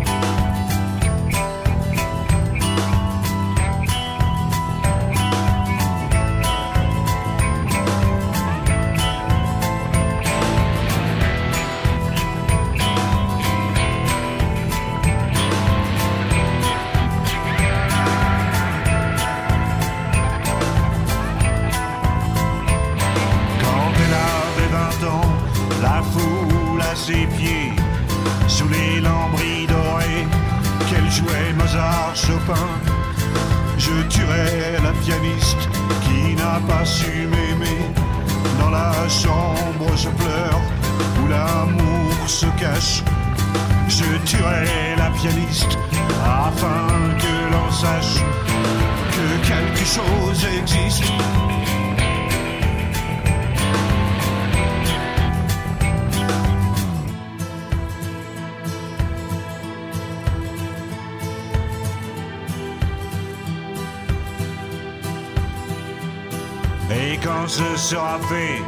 Sera 67.86 68.18
fait, 68.30 68.64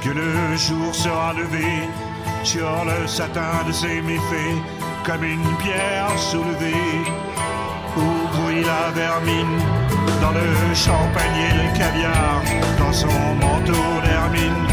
que 0.00 0.10
le 0.10 0.56
jour 0.56 0.94
sera 0.94 1.32
levé 1.32 1.88
sur 2.44 2.70
le 2.84 3.08
satin 3.08 3.64
de 3.66 3.72
ses 3.72 4.00
méfaits, 4.00 4.58
comme 5.04 5.24
une 5.24 5.56
pierre 5.56 6.16
soulevée, 6.16 7.02
où 7.96 8.06
brille 8.36 8.62
la 8.62 8.92
vermine, 8.92 9.58
dans 10.22 10.30
le 10.30 10.48
champagne 10.72 11.40
et 11.48 11.54
le 11.60 11.78
caviar, 11.78 12.42
dans 12.78 12.92
son 12.92 13.18
manteau 13.42 13.86
d'hermine, 14.04 14.69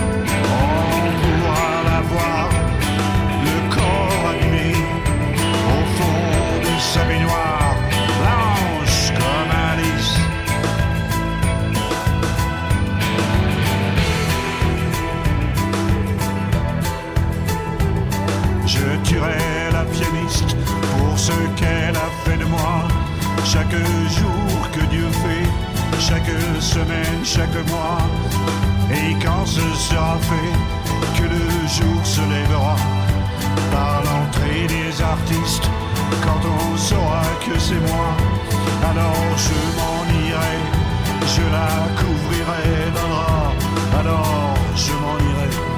Chaque 23.70 23.86
jour 24.18 24.72
que 24.72 24.80
Dieu 24.86 25.08
fait, 25.12 26.00
chaque 26.00 26.30
semaine, 26.62 27.20
chaque 27.26 27.54
mois. 27.70 27.98
Et 28.90 29.14
quand 29.22 29.46
ce 29.46 29.60
sera 29.76 30.18
fait, 30.22 31.18
que 31.18 31.28
le 31.28 31.68
jour 31.68 32.06
se 32.06 32.22
lèvera 32.22 32.78
par 33.70 34.04
l'entrée 34.06 34.68
des 34.68 35.02
artistes. 35.02 35.70
Quand 36.24 36.40
on 36.48 36.78
saura 36.78 37.24
que 37.46 37.60
c'est 37.60 37.82
moi, 37.92 38.16
alors 38.90 39.28
je 39.36 39.60
m'en 39.78 40.28
irai, 40.28 40.58
je 41.36 41.42
la 41.52 41.70
couvrirai 42.00 42.92
d'un 42.96 43.10
drap. 43.10 44.00
Alors 44.00 44.56
je 44.76 44.94
m'en 44.94 45.18
irai. 45.18 45.77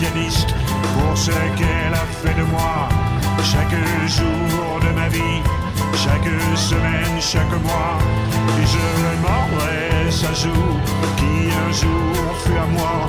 Pour 0.00 1.16
ce 1.16 1.30
qu'elle 1.30 1.92
a 1.92 2.06
fait 2.22 2.34
de 2.34 2.44
moi. 2.44 2.88
Chaque 3.42 3.76
jour 4.08 4.80
de 4.80 4.94
ma 4.94 5.08
vie, 5.08 5.42
chaque 5.94 6.30
semaine, 6.56 7.20
chaque 7.20 7.52
mois. 7.62 7.98
Et 8.60 8.66
je 8.66 9.20
mordrai 9.20 10.10
sa 10.10 10.32
joue 10.32 10.72
qui 11.18 11.50
un 11.52 11.72
jour 11.72 12.34
fut 12.42 12.56
à 12.56 12.66
moi. 12.66 13.08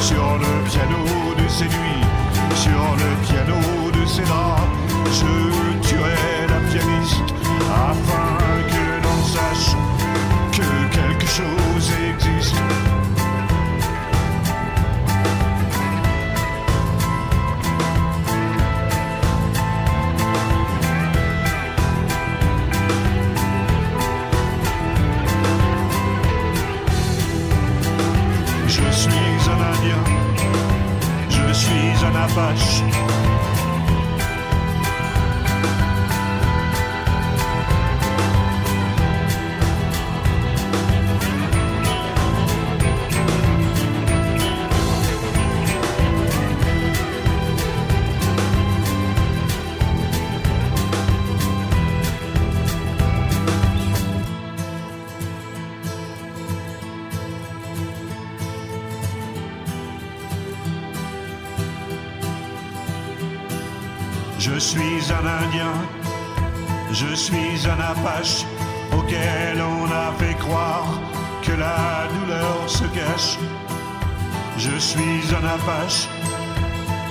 Sur 0.00 0.38
le 0.38 0.70
piano 0.70 1.34
de 1.36 1.48
ses 1.48 1.64
nuits, 1.64 2.06
sur 2.54 2.86
le 3.02 3.10
piano 3.26 3.90
de 3.90 4.06
ses 4.06 4.22
draps. 4.22 4.62
Je 5.10 5.88
tuerai 5.88 6.46
la 6.48 6.60
pianiste 6.70 7.34
afin 7.90 8.38
que 8.72 9.02
l'on 9.04 9.24
sache 9.24 9.74
que 10.52 10.94
quelque 10.94 11.26
chose 11.26 11.92
existe. 12.12 12.54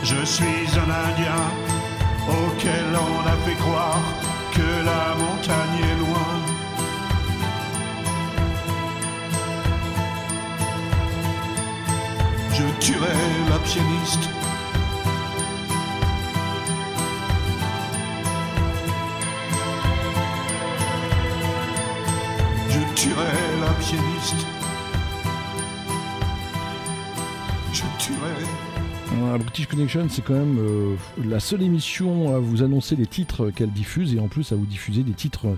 Je 0.04 0.24
suis 0.24 0.46
un 0.46 0.90
Indien 0.90 1.44
auquel 2.30 2.86
on 2.94 3.28
a 3.28 3.36
fait 3.46 3.56
croire 3.56 4.02
que 4.54 4.86
la 4.86 5.16
montagne 5.16 5.80
est 5.84 6.00
loin. 6.00 6.30
Je 12.54 12.64
tuerai 12.80 13.08
la 13.50 13.60
pianiste. 13.60 14.30
Je 22.70 22.80
tuerai 22.96 23.26
la 23.62 23.74
pianiste. 23.74 24.57
British 29.38 29.68
Connection, 29.68 30.08
c'est 30.10 30.24
quand 30.24 30.34
même 30.34 30.58
euh, 30.60 30.95
la 31.26 31.39
seule 31.39 31.62
émission 31.62 32.36
à 32.36 32.39
vous 32.39 32.64
annoncer 32.64 32.95
les 32.95 33.08
titres 33.08 33.49
qu'elle 33.49 33.72
diffuse 33.72 34.14
et 34.14 34.20
en 34.20 34.28
plus 34.28 34.51
à 34.51 34.55
vous 34.55 34.66
diffuser 34.66 35.03
des 35.03 35.14
titres 35.14 35.58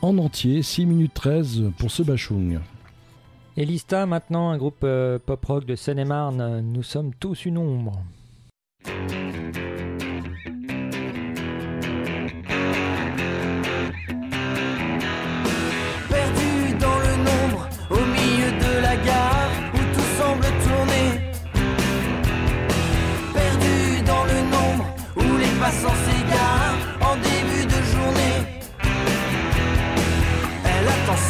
en 0.00 0.18
entier, 0.18 0.62
6 0.62 0.86
minutes 0.86 1.14
13 1.14 1.70
pour 1.78 1.90
ce 1.90 2.02
Bachung. 2.02 2.58
Elista, 3.56 4.06
maintenant, 4.06 4.50
un 4.50 4.56
groupe 4.56 4.82
euh, 4.84 5.18
pop-rock 5.24 5.64
de 5.64 5.76
Seine-et-Marne. 5.76 6.60
Nous 6.60 6.82
sommes 6.82 7.12
tous 7.18 7.44
une 7.44 7.58
ombre. 7.58 8.02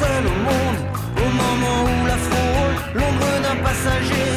Seule 0.03 0.27
au 0.27 0.39
monde, 0.49 0.81
au 1.25 1.29
moment 1.43 1.79
où 1.93 2.07
la 2.13 2.19
frôle 2.27 2.75
l'ombre 2.99 3.33
d'un 3.45 3.59
passager. 3.67 4.33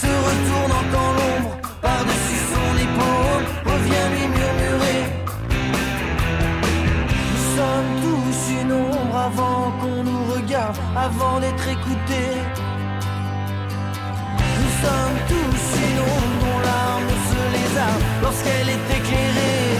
Se 0.00 0.12
retournant 0.28 0.84
quand 0.92 1.10
l'ombre, 1.18 1.52
par-dessus 1.82 2.42
son 2.54 2.70
épaule, 2.86 3.44
revient 3.70 4.06
lui 4.14 4.26
murmurer. 4.36 5.02
Nous 7.32 7.44
sommes 7.56 7.90
tous 8.04 8.38
une 8.60 8.72
ombre 8.72 9.16
avant 9.28 9.62
qu'on 9.78 10.00
nous 10.08 10.24
regarde, 10.34 10.78
avant 10.96 11.38
d'être 11.40 11.68
écoutés. 11.68 12.36
Nous 14.60 14.72
sommes 14.82 15.18
tous 15.32 15.64
une 15.86 15.98
ombre 16.16 16.34
dont 16.44 16.58
l'âme 16.66 17.12
se 17.28 17.40
les 17.56 17.70
arme 17.88 18.02
lorsqu'elle 18.22 18.68
est 18.76 18.86
éclairée. 18.98 19.72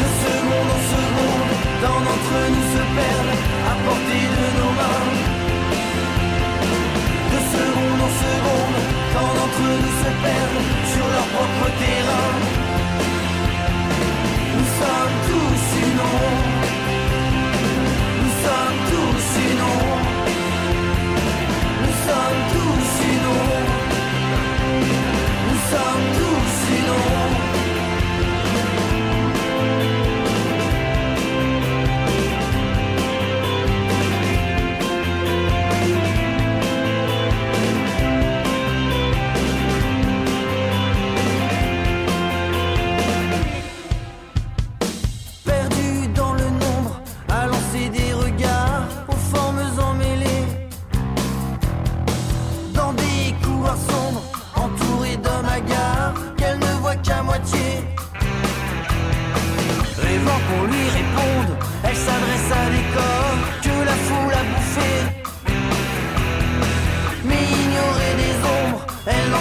De 0.00 0.06
seconde 0.24 0.70
en 0.76 0.82
seconde, 0.94 1.39
dans 1.82 2.00
d'entre 2.06 2.34
nous 2.54 2.66
se 2.74 2.82
perdent 2.96 3.38
à 3.70 3.74
portée 3.84 4.26
de 4.36 4.46
nos 4.58 4.72
mains. 4.78 5.08
De 7.32 7.40
seconde 7.54 8.00
en 8.08 8.12
seconde, 8.24 8.80
quand 9.12 9.30
d'entre 9.36 9.66
nous 9.82 9.96
se 10.02 10.10
perdent 10.24 10.62
sur 10.92 11.06
leur 11.14 11.26
propre 11.34 11.66
terrain? 11.80 12.32
Nous 14.56 14.68
sommes 14.78 15.16
tous 15.28 15.62
une 15.82 16.00
ombre. 16.00 16.49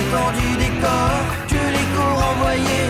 N'entend 0.09 0.31
du 0.31 0.57
décor 0.57 1.19
que 1.47 1.55
l'écho 1.55 2.03
renvoyé. 2.15 2.81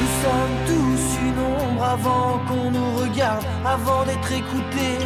Nous 0.00 0.12
sommes 0.22 0.56
tous 0.66 1.18
une 1.26 1.38
ombre 1.38 1.84
avant 1.84 2.38
qu'on 2.46 2.70
nous 2.70 2.96
regarde, 2.96 3.44
avant 3.64 4.04
d'être 4.04 4.32
écoutés. 4.32 4.98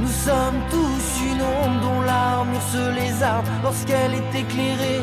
Nous 0.00 0.08
sommes 0.08 0.60
tous 0.70 1.22
une 1.30 1.42
ombre 1.42 1.80
dont 1.82 2.00
l'armure 2.02 2.62
se 2.62 2.94
lézarde 2.94 3.46
lorsqu'elle 3.62 4.14
est 4.14 4.40
éclairée. 4.40 5.02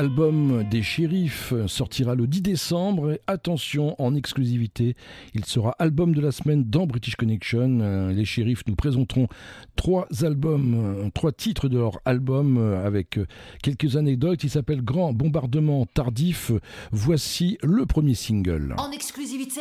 Album 0.00 0.64
des 0.70 0.82
shérifs 0.82 1.52
sortira 1.66 2.14
le 2.14 2.26
10 2.26 2.40
décembre. 2.40 3.12
Et 3.12 3.20
attention, 3.26 4.00
en 4.00 4.14
exclusivité, 4.14 4.96
il 5.34 5.44
sera 5.44 5.74
album 5.78 6.14
de 6.14 6.22
la 6.22 6.32
semaine 6.32 6.64
dans 6.64 6.86
British 6.86 7.16
Connection. 7.16 7.80
Euh, 7.82 8.10
Les 8.10 8.24
shérifs 8.24 8.62
nous 8.66 8.76
présenteront 8.76 9.28
trois 9.76 10.08
albums, 10.22 10.74
euh, 10.74 11.10
trois 11.14 11.32
titres 11.32 11.68
de 11.68 11.76
leur 11.76 12.00
album 12.06 12.56
euh, 12.56 12.86
avec 12.86 13.18
quelques 13.62 13.96
anecdotes. 13.96 14.42
Il 14.42 14.48
s'appelle 14.48 14.82
Grand 14.82 15.12
Bombardement 15.12 15.84
Tardif. 15.84 16.50
Voici 16.92 17.58
le 17.62 17.84
premier 17.84 18.14
single. 18.14 18.74
En 18.78 18.90
exclusivité, 18.92 19.60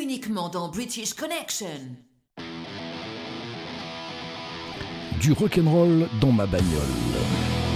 uniquement 0.00 0.50
dans 0.50 0.68
British 0.68 1.14
Connection. 1.14 1.66
Du 5.20 5.32
rock'n'roll 5.32 6.06
dans 6.20 6.30
ma 6.30 6.46
bagnole. 6.46 7.67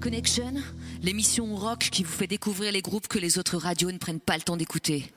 Connection, 0.00 0.54
l'émission 1.00 1.54
rock 1.54 1.90
qui 1.92 2.02
vous 2.02 2.10
fait 2.10 2.26
découvrir 2.26 2.72
les 2.72 2.82
groupes 2.82 3.06
que 3.06 3.20
les 3.20 3.38
autres 3.38 3.56
radios 3.56 3.92
ne 3.92 3.98
prennent 3.98 4.18
pas 4.18 4.34
le 4.34 4.42
temps 4.42 4.56
d'écouter. 4.56 5.12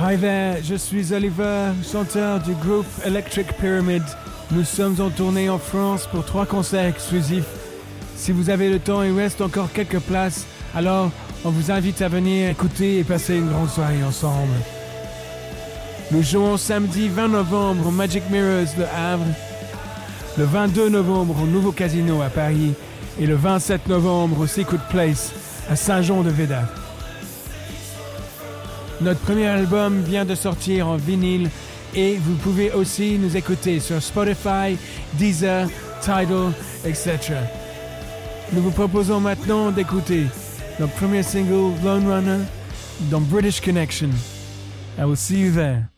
Hi 0.00 0.18
there, 0.18 0.60
je 0.64 0.74
suis 0.74 1.12
Oliver, 1.12 1.70
chanteur 1.88 2.40
du 2.40 2.54
groupe 2.54 2.86
Electric 3.04 3.52
Pyramid. 3.58 4.02
Nous 4.50 4.64
sommes 4.64 5.00
en 5.00 5.08
tournée 5.10 5.48
en 5.48 5.58
France 5.60 6.08
pour 6.08 6.24
trois 6.24 6.46
concerts 6.46 6.86
exclusifs. 6.86 7.46
Si 8.16 8.32
vous 8.32 8.50
avez 8.50 8.70
le 8.70 8.80
temps, 8.80 9.04
il 9.04 9.16
reste 9.16 9.40
encore 9.40 9.72
quelques 9.72 10.00
places. 10.00 10.46
Alors, 10.74 11.12
on 11.44 11.50
vous 11.50 11.70
invite 11.70 12.02
à 12.02 12.08
venir 12.08 12.50
écouter 12.50 12.98
et 12.98 13.04
passer 13.04 13.36
une 13.36 13.50
grande 13.50 13.70
soirée 13.70 14.02
ensemble. 14.02 14.52
Nous 16.10 16.24
jouons 16.24 16.56
samedi 16.56 17.08
20 17.08 17.28
novembre 17.28 17.86
au 17.86 17.92
Magic 17.92 18.24
Mirrors 18.30 18.74
de 18.76 18.82
Havre, 18.82 19.26
le 20.38 20.44
22 20.44 20.88
novembre 20.90 21.42
au 21.42 21.46
Nouveau 21.46 21.72
Casino 21.72 22.22
à 22.22 22.28
Paris 22.30 22.72
et 23.20 23.26
le 23.26 23.34
27 23.34 23.88
novembre 23.88 24.38
au 24.38 24.46
Secret 24.46 24.78
Place 24.88 25.32
à 25.68 25.74
Saint-Jean-de-Véda. 25.74 26.62
Notre 29.00 29.18
premier 29.18 29.48
album 29.48 30.00
vient 30.02 30.24
de 30.24 30.36
sortir 30.36 30.86
en 30.86 30.96
vinyle 30.96 31.50
et 31.96 32.14
vous 32.16 32.36
pouvez 32.36 32.70
aussi 32.70 33.18
nous 33.18 33.36
écouter 33.36 33.80
sur 33.80 34.00
Spotify, 34.00 34.78
Deezer, 35.14 35.68
Tidal, 36.02 36.52
etc. 36.84 37.18
Nous 38.52 38.62
vous 38.62 38.70
proposons 38.70 39.18
maintenant 39.18 39.72
d'écouter 39.72 40.26
notre 40.78 40.92
premier 40.94 41.24
single 41.24 41.74
Lone 41.84 42.06
Runner 42.08 42.44
dans 43.10 43.20
British 43.20 43.60
Connection. 43.60 44.10
I 44.96 45.04
will 45.04 45.16
see 45.16 45.40
you 45.40 45.52
there. 45.52 45.97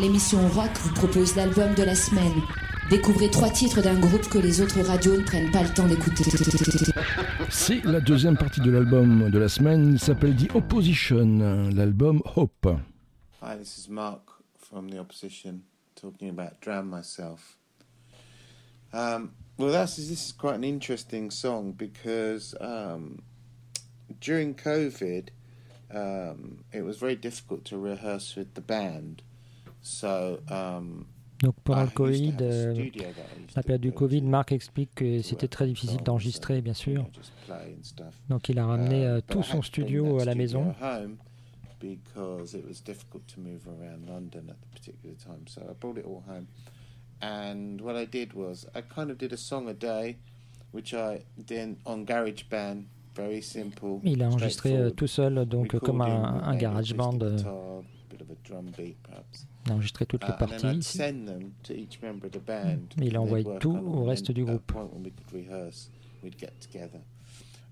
L'émission 0.00 0.46
rock, 0.50 0.70
vous 0.82 0.94
propose 0.94 1.34
l'album 1.34 1.74
de 1.74 1.82
la 1.82 1.96
semaine. 1.96 2.40
Découvrez 2.90 3.28
trois 3.28 3.50
titres 3.50 3.82
d'un 3.82 3.98
groupe 3.98 4.28
que 4.28 4.38
les 4.38 4.60
autres 4.60 4.80
radios 4.82 5.16
ne 5.16 5.24
prennent 5.24 5.50
pas 5.50 5.64
le 5.64 5.68
temps 5.70 5.88
d'écouter. 5.88 6.24
C'est 7.50 7.84
la 7.84 8.00
deuxième 8.00 8.36
partie 8.36 8.60
de 8.60 8.70
l'album 8.70 9.30
de 9.30 9.38
la 9.38 9.48
semaine. 9.48 9.94
Il 9.94 9.98
s'appelle 9.98 10.36
The 10.36 10.54
Opposition, 10.54 11.70
l'album 11.74 12.22
Hope. 12.36 12.68
Hi, 13.42 13.56
this 13.58 13.78
is 13.78 13.88
Mark 13.90 14.22
from 14.58 14.90
The 14.90 14.98
Opposition 14.98 15.62
talking 15.96 16.28
about 16.28 16.60
Drown 16.60 16.88
Myself. 16.88 17.58
Um, 18.92 19.32
well, 19.58 19.72
that's 19.72 19.96
this 19.96 20.10
is 20.10 20.32
quite 20.32 20.54
an 20.54 20.64
interesting 20.64 21.32
song 21.32 21.72
because 21.72 22.54
um, 22.60 23.22
during 24.20 24.54
COVID, 24.54 25.30
um, 25.92 26.64
it 26.72 26.84
was 26.84 26.98
very 26.98 27.16
difficult 27.16 27.64
to 27.64 27.76
rehearse 27.76 28.36
with 28.36 28.54
the 28.54 28.60
band. 28.60 29.22
So 29.84 30.40
um, 30.50 31.04
Donc 31.42 31.56
pendant 31.62 31.82
le 31.82 31.90
Covid, 31.90 32.34
euh, 32.40 32.74
la 33.54 33.62
période 33.62 33.82
du 33.82 33.92
Covid, 33.92 34.22
Marc 34.22 34.52
explique 34.52 34.94
que 34.94 35.20
c'était 35.20 35.46
très 35.46 35.66
difficile 35.66 36.02
d'enregistrer, 36.02 36.62
bien 36.62 36.72
sûr. 36.72 37.06
Donc 38.30 38.48
il 38.48 38.58
a 38.58 38.66
ramené 38.66 39.04
Uh, 39.04 39.08
euh, 39.08 39.20
tout 39.20 39.42
son 39.42 39.60
studio 39.60 40.18
à 40.20 40.24
la 40.24 40.34
maison. 40.34 40.74
And 47.20 47.80
what 47.80 47.96
I 47.96 48.06
did 48.06 48.34
was 48.34 48.66
I 48.74 48.82
kind 48.82 49.10
of 49.10 49.18
did 49.18 49.32
a 49.32 49.36
song 49.36 49.68
a 49.68 49.74
day, 49.74 50.16
which 50.72 50.94
I 50.94 51.24
on 51.84 52.04
GarageBand, 52.04 52.84
very 53.14 53.42
simple. 53.42 54.00
Il 54.02 54.22
a 54.22 54.28
enregistré 54.28 54.76
euh, 54.76 54.90
tout 54.90 55.06
seul, 55.06 55.46
donc 55.46 55.74
euh, 55.74 55.78
comme 55.78 56.00
un, 56.00 56.42
un 56.42 56.50
maybe 56.50 56.60
garage 56.60 56.92
acoustic 56.92 56.96
band. 56.96 57.18
Euh. 59.64 59.66
Il 59.66 59.72
a 59.72 59.74
enregistré 59.74 60.06
toutes 60.06 60.22
les 60.24 60.28
Uh, 60.30 60.36
then 60.38 60.48
parties. 60.48 60.98
Mais 62.98 63.06
il 63.06 63.16
work 63.18 63.60
tout 63.60 63.76
au 63.76 64.04
reste 64.04 64.30
du 64.32 64.44
groupe. 64.44 64.72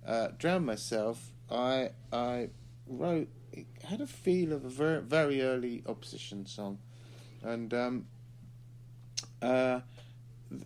Uh, 0.05 0.28
Drown 0.40 0.64
Myself, 0.64 1.32
I 1.51 1.88
I 2.12 2.49
wrote. 2.88 3.28
It 3.55 3.66
had 3.84 4.01
a 4.01 4.07
feel 4.07 4.53
of 4.53 4.64
a 4.64 4.68
very 4.68 5.01
very 5.07 5.40
early 5.43 5.82
opposition 5.86 6.45
song, 6.47 6.76
and 7.45 7.68
um, 7.72 8.05
uh, 9.43 9.78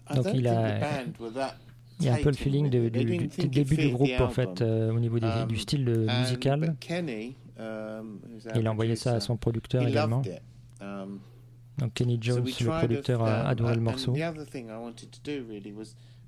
I 0.09 0.15
Donc 0.15 0.25
don't 0.25 0.35
il 0.37 0.43
think 0.45 0.47
a- 0.47 0.77
the 0.77 0.81
band 0.81 1.13
were 1.21 1.33
that. 1.35 1.57
Il 2.01 2.07
y 2.07 2.09
a 2.09 2.15
un 2.15 2.23
peu 2.23 2.29
le 2.31 2.37
feeling 2.37 2.69
de- 2.71 2.89
du, 2.89 3.49
début 3.49 3.77
du 3.77 3.91
groupe 3.91 4.09
en 4.21 4.29
fait 4.29 4.61
euh, 4.61 4.93
au 4.93 5.01
niveau 5.01 5.19
des- 5.19 5.27
Um, 5.27 5.47
du 5.49 5.57
style 5.59 5.89
euh, 5.89 6.07
musical. 6.21 6.77
Kenny, 6.79 7.35
um, 7.59 8.21
Il 8.55 8.67
a 8.67 8.71
envoyé 8.71 8.97
ça 8.97 9.15
à 9.15 9.21
son 9.21 9.37
producteur 9.37 9.83
également. 9.87 10.23
it. 10.23 10.41
Um, 10.81 11.21
Donc 11.79 11.93
Kenny 11.95 12.19
Jones, 12.21 12.45
le 12.45 12.79
producteur, 12.79 13.23
a 13.23 13.49
adoré 13.49 13.75
le 13.75 13.81
morceau. 13.81 14.15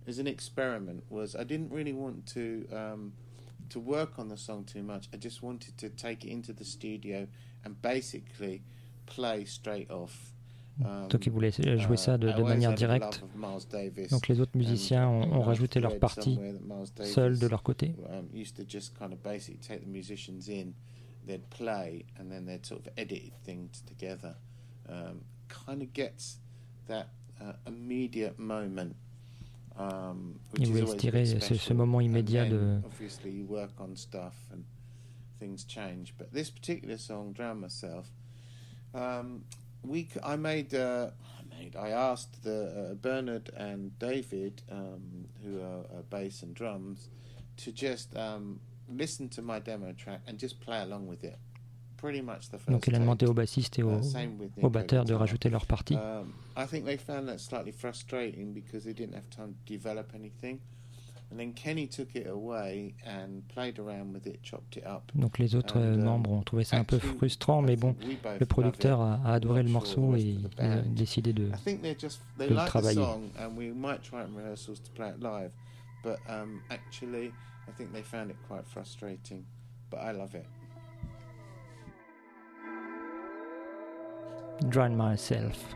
As 0.08 0.18
an 0.18 0.26
experiment, 0.26 1.02
was 1.10 1.34
I 1.38 1.44
didn't 1.44 1.70
really 1.70 1.92
want 1.92 2.24
to 2.32 2.66
um, 2.72 3.12
to 3.68 3.78
work 3.78 4.18
on 4.18 4.28
the 4.28 4.38
song 4.38 4.64
too 4.64 4.82
much. 4.82 5.06
I 5.12 5.18
just 5.18 5.42
wanted 5.42 5.76
to 5.76 5.90
take 5.90 6.24
it 6.24 6.30
into 6.30 6.54
the 6.54 6.64
studio 6.64 7.26
and 7.62 7.74
basically 7.82 8.62
play 9.04 9.44
straight 9.44 9.90
off. 9.90 10.32
Um, 10.82 11.08
Donc 11.08 11.26
il 11.26 11.32
voulait 11.32 11.50
jouer 11.50 11.96
ça 11.96 12.16
de, 12.16 12.28
uh, 12.28 12.30
I 12.30 12.34
de 12.36 12.42
manière 12.42 12.72
directe. 12.72 13.22
Donc 14.10 14.28
les 14.28 14.40
autres 14.40 14.56
musiciens 14.56 15.08
ont, 15.08 15.40
rajouté 15.42 15.80
leur 15.80 15.98
partie 15.98 16.38
seuls 17.04 17.38
de 17.38 17.46
leur 17.46 17.62
côté. 17.62 17.94
um, 18.10 18.28
used 18.32 18.56
to 18.56 18.62
just 18.66 18.96
kind 18.98 19.12
of 19.12 19.22
basically 19.22 19.58
take 19.58 19.80
the 19.80 19.88
musicians 19.88 20.48
in, 20.48 20.72
they'd 21.28 21.48
play, 21.50 22.04
and 22.18 22.32
then 22.32 22.46
they'd 22.46 22.66
sort 22.66 22.84
of 22.86 22.92
edit 22.98 23.32
things 23.44 23.82
together. 23.86 24.34
Um, 24.88 25.20
kind 25.48 25.82
of 25.82 25.92
gets 25.92 26.38
that 26.88 27.10
uh, 27.40 27.52
immediate 27.66 28.38
moment. 28.38 28.96
Um, 29.76 30.40
which 30.50 30.62
is 30.68 30.80
always 30.82 31.00
tirer 31.00 31.24
ce- 31.24 31.60
ce 31.60 31.72
moment 31.72 32.00
immédiat 32.02 32.48
de- 32.48 32.82
Obviously, 32.84 33.30
you 33.30 33.44
work 33.44 33.70
on 33.78 33.94
stuff 33.94 34.34
and 34.50 34.64
things 35.38 35.62
change. 35.64 36.14
But 36.18 36.32
this 36.32 36.50
particular 36.50 36.98
song, 36.98 37.32
"Drown 37.32 37.60
Myself," 37.60 38.10
um, 38.92 39.44
we 39.84 40.08
I 40.24 40.34
made 40.36 40.74
uh, 40.74 41.10
I 41.38 41.56
made 41.56 41.76
I 41.76 41.90
asked 41.90 42.42
the 42.42 42.90
uh, 42.90 42.94
Bernard 42.94 43.50
and 43.56 43.96
David, 44.00 44.62
um, 44.70 45.28
who 45.44 45.60
are 45.60 45.84
uh, 45.98 46.02
bass 46.10 46.42
and 46.42 46.54
drums, 46.56 47.08
to 47.58 47.70
just 47.70 48.16
um, 48.16 48.58
listen 48.96 49.28
to 49.30 49.42
my 49.42 49.60
demo 49.60 49.92
track 49.92 50.20
and 50.26 50.38
just 50.38 50.60
play 50.60 50.80
along 50.80 51.06
with 51.06 51.24
it. 51.24 51.36
Pretty 51.96 52.22
much 52.22 52.48
the 52.50 52.58
first 52.58 52.70
Donc 52.70 52.86
il 52.86 52.94
a 52.94 52.98
demandé 53.00 53.26
au 53.26 53.34
bassiste 53.34 53.78
et 53.80 53.82
au, 53.82 53.98
Uh, 53.98 54.62
au 54.62 54.70
batteur 54.70 55.04
de 55.04 55.14
rajouter 55.14 55.50
leur 55.50 55.66
partie. 55.66 55.96
Um, 55.96 56.32
I 56.56 56.64
think 56.64 56.84
they 56.84 56.96
found 56.96 57.26
that 57.26 57.38
slightly 57.38 57.72
frustrating 57.72 58.52
because 58.52 58.84
they 58.84 58.94
didn't 58.94 59.14
have 59.14 59.28
time 59.30 59.54
to 59.54 59.72
develop 59.72 60.14
anything. 60.14 60.60
And 61.30 61.36
then 61.36 61.52
Kenny 61.52 61.86
took 61.88 62.14
it 62.14 62.26
away 62.26 62.94
and 63.04 63.42
played 63.48 63.78
around 63.78 64.14
with 64.14 64.26
it, 64.26 64.42
chopped 64.42 64.76
it 64.76 64.86
up. 64.86 65.10
Donc 65.14 65.38
les 65.38 65.56
autres 65.56 65.78
euh, 65.78 65.94
um, 65.94 66.02
membres 66.02 66.30
ont 66.30 66.42
trouvé 66.42 66.64
ça 66.64 66.78
un 66.78 66.84
peu 66.84 66.98
frustrant, 66.98 67.62
mais 67.62 67.76
bon, 67.76 67.96
le 68.38 68.46
producteur 68.46 69.00
a, 69.00 69.20
adoré 69.24 69.62
le 69.62 69.68
morceau 69.68 70.16
et 70.16 70.20
il 70.20 70.48
a 70.58 70.76
décidé 70.82 71.32
de, 71.32 71.46
de 71.46 72.44
le 72.46 72.66
travailler. 72.66 73.02
Song, 77.76 77.86
and 77.86 77.92
we 77.92 78.00
might 78.00 78.08
try 78.08 78.20
in 78.20 78.28
rehearsals 78.28 78.28
to 78.28 78.28
play 78.28 78.28
it 78.28 78.28
live. 78.28 78.28
But 78.28 78.28
um, 78.28 78.28
actually, 78.28 78.28
I 78.28 78.28
think 78.28 78.28
they 78.28 78.28
found 78.28 78.30
it 78.30 78.36
quite 78.48 78.66
frustrating. 78.66 79.46
But 79.90 79.98
I 79.98 80.12
love 80.12 80.34
it. 80.34 80.46
Drown 84.68 84.96
Myself. 84.96 85.74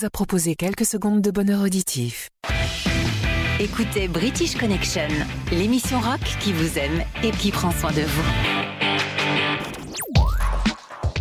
Vous 0.00 0.06
a 0.06 0.10
proposé 0.10 0.54
quelques 0.54 0.86
secondes 0.86 1.20
de 1.20 1.30
bonheur 1.30 1.62
auditif. 1.62 2.30
Écoutez 3.58 4.08
British 4.08 4.56
Connection, 4.56 5.08
l'émission 5.52 5.98
rock 6.00 6.20
qui 6.40 6.52
vous 6.52 6.78
aime 6.78 7.02
et 7.22 7.30
qui 7.32 7.50
prend 7.50 7.70
soin 7.70 7.90
de 7.90 8.02
vous. 8.02 8.22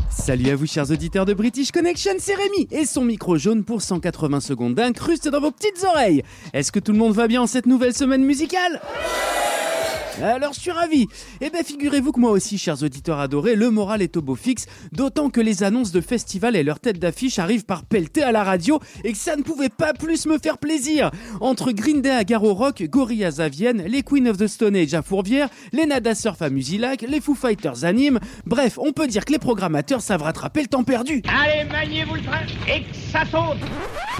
Salut 0.09 0.49
à 0.49 0.55
vous 0.55 0.67
chers 0.67 0.91
auditeurs 0.91 1.25
de 1.25 1.33
British 1.33 1.71
Connection, 1.71 2.11
c'est 2.19 2.35
Rémi 2.35 2.67
et 2.71 2.85
son 2.85 3.03
micro 3.03 3.37
jaune 3.37 3.63
pour 3.63 3.81
180 3.81 4.39
secondes 4.39 4.75
d'incruste 4.75 5.27
dans 5.27 5.41
vos 5.41 5.51
petites 5.51 5.83
oreilles. 5.83 6.23
Est-ce 6.53 6.71
que 6.71 6.79
tout 6.79 6.91
le 6.91 6.99
monde 6.99 7.13
va 7.13 7.27
bien 7.27 7.41
en 7.41 7.47
cette 7.47 7.65
nouvelle 7.65 7.95
semaine 7.95 8.23
musicale? 8.23 8.79
Alors 10.21 10.53
je 10.53 10.59
suis 10.59 10.71
ravi. 10.71 11.07
Eh 11.41 11.49
bien 11.49 11.63
figurez-vous 11.63 12.11
que 12.11 12.19
moi 12.19 12.31
aussi, 12.31 12.57
chers 12.57 12.81
auditeurs 12.83 13.19
adorés, 13.19 13.55
le 13.55 13.69
moral 13.69 14.01
est 14.01 14.17
au 14.17 14.21
beau 14.21 14.35
fixe, 14.35 14.65
d'autant 14.91 15.29
que 15.29 15.41
les 15.41 15.63
annonces 15.63 15.91
de 15.91 16.01
festivals 16.01 16.55
et 16.55 16.63
leurs 16.63 16.79
têtes 16.79 16.99
d'affiche 16.99 17.39
arrivent 17.39 17.65
par 17.65 17.83
pelleté 17.83 18.23
à 18.23 18.31
la 18.31 18.43
radio 18.43 18.79
et 19.03 19.11
que 19.11 19.17
ça 19.17 19.35
ne 19.35 19.43
pouvait 19.43 19.69
pas 19.69 19.93
plus 19.93 20.25
me 20.25 20.37
faire 20.37 20.57
plaisir. 20.57 21.11
Entre 21.41 21.71
Green 21.71 22.01
Day 22.01 22.09
à 22.09 22.23
Garo 22.23 22.53
Rock, 22.53 22.83
Gorillaz 22.83 23.39
à 23.39 23.49
Vienne, 23.49 23.83
les 23.87 24.03
Queen 24.03 24.27
of 24.27 24.37
the 24.37 24.47
Stone 24.47 24.75
Age 24.75 24.93
à 24.93 25.01
Fourvière, 25.01 25.49
les 25.71 25.85
Nada 25.85 26.15
Surf 26.15 26.41
à 26.41 26.49
Musilac, 26.49 27.05
les 27.07 27.21
Foo 27.21 27.35
Fighters 27.35 27.83
à 27.83 27.93
Nîmes, 27.93 28.19
bref, 28.45 28.77
on 28.77 28.91
peut 28.91 29.07
dire 29.07 29.25
que 29.25 29.31
les 29.31 29.39
programmateurs 29.39 30.01
savent 30.01 30.23
rattraper 30.23 30.61
le 30.61 30.67
temps 30.67 30.83
perdu. 30.83 31.21
Allez, 31.27 31.69
maniez-vous 31.69 32.15
le 32.15 32.23
train 32.23 32.41
et 32.67 32.81
que 32.81 32.95
ça 33.11 33.23
saute 33.25 33.57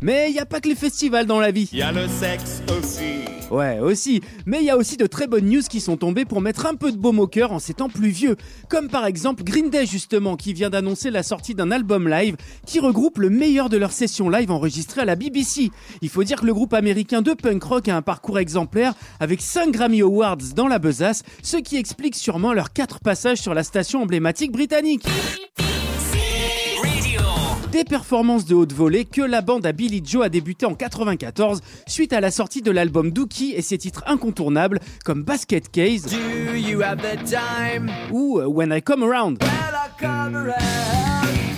Mais 0.02 0.30
il 0.30 0.34
n'y 0.34 0.40
a 0.40 0.46
pas 0.46 0.60
que 0.60 0.70
les 0.70 0.76
festivals 0.76 1.26
dans 1.26 1.40
la 1.40 1.52
vie. 1.52 1.70
Il 1.72 1.80
y 1.80 1.82
a 1.82 1.92
le 1.92 2.08
sexe 2.08 2.62
aussi. 2.78 3.39
Ouais, 3.52 3.80
aussi. 3.80 4.22
Mais 4.46 4.60
il 4.60 4.66
y 4.66 4.70
a 4.70 4.78
aussi 4.78 4.98
de 4.98 5.08
très 5.08 5.28
bonnes 5.28 5.50
news 5.50 5.62
qui 5.62 5.82
sont 5.82 5.98
tombées 5.98 6.26
pour 6.26 6.42
mettre 6.42 6.66
un 6.66 6.76
peu 6.76 6.92
de 6.92 6.98
baume 6.98 7.20
au 7.20 7.28
cœur 7.28 7.52
en 7.52 7.60
ces 7.60 7.74
temps 7.74 7.90
pluvieux. 7.90 8.36
Comme 8.70 8.90
par 8.90 9.06
exemple 9.06 9.44
Green 9.44 9.70
Day 9.70 9.86
justement, 9.86 10.36
qui 10.36 10.54
vient 10.54 10.70
d'annoncer 10.70 11.10
la 11.10 11.24
sortie 11.24 11.56
d'un 11.56 11.72
album 11.72 12.08
live 12.08 12.36
qui 12.66 12.80
regroupe 12.80 13.18
le 13.18 13.30
meilleur 13.30 13.70
de 13.70 13.78
leurs 13.78 13.92
sessions 13.92 14.30
live 14.30 14.52
enregistrées 14.52 15.02
à 15.02 15.06
la 15.06 15.16
BBC. 15.16 15.72
Il 16.02 16.10
faut 16.10 16.24
dire 16.24 16.42
que 16.42 16.46
le 16.46 16.54
groupe 16.54 16.74
américain 16.74 17.22
de 17.22 17.34
punk 17.34 17.64
rock 17.64 17.88
a 17.88 17.96
un 17.96 18.02
parcours 18.02 18.40
exemplaire 18.40 18.94
avec 19.20 19.42
5 19.42 19.72
Grammy 19.72 20.02
Awards 20.02 20.38
dans 20.56 20.68
la 20.68 20.80
besace, 20.80 21.24
ce 21.44 21.58
qui 21.58 21.78
explique 21.78 22.16
sûrement 22.16 22.54
leurs 22.54 22.74
4 22.74 23.00
passages 23.00 23.40
sur 23.40 23.54
la 23.54 23.64
station 23.64 24.02
emblématique 24.02 24.52
britannique. 24.52 25.06
Des 27.72 27.84
performances 27.84 28.46
de 28.46 28.56
haute 28.56 28.74
volée 28.74 29.06
que 29.06 29.22
la 29.22 29.42
bande 29.42 29.64
à 29.64 29.74
Billy 29.74 30.02
Joe 30.04 30.26
a 30.26 30.30
débuté 30.30 30.66
en 30.66 30.74
94 30.74 31.62
suite 31.86 32.14
à 32.14 32.20
la 32.20 32.32
sortie 32.32 32.64
de 32.64 32.72
l'album 32.72 33.12
Dookie 33.12 33.54
et 33.56 33.62
ses 33.62 33.78
titres 33.78 34.04
incontournables 34.08 34.80
comme 35.06 35.22
Basket 35.22 35.70
Case 35.70 36.04
Do 36.06 36.56
you 36.56 36.82
have 36.82 36.98
the 36.98 37.24
time? 37.24 37.92
ou 38.12 38.40
euh, 38.40 38.48
When 38.48 38.74
I 38.76 38.82
Come 38.82 39.04
Around. 39.04 39.44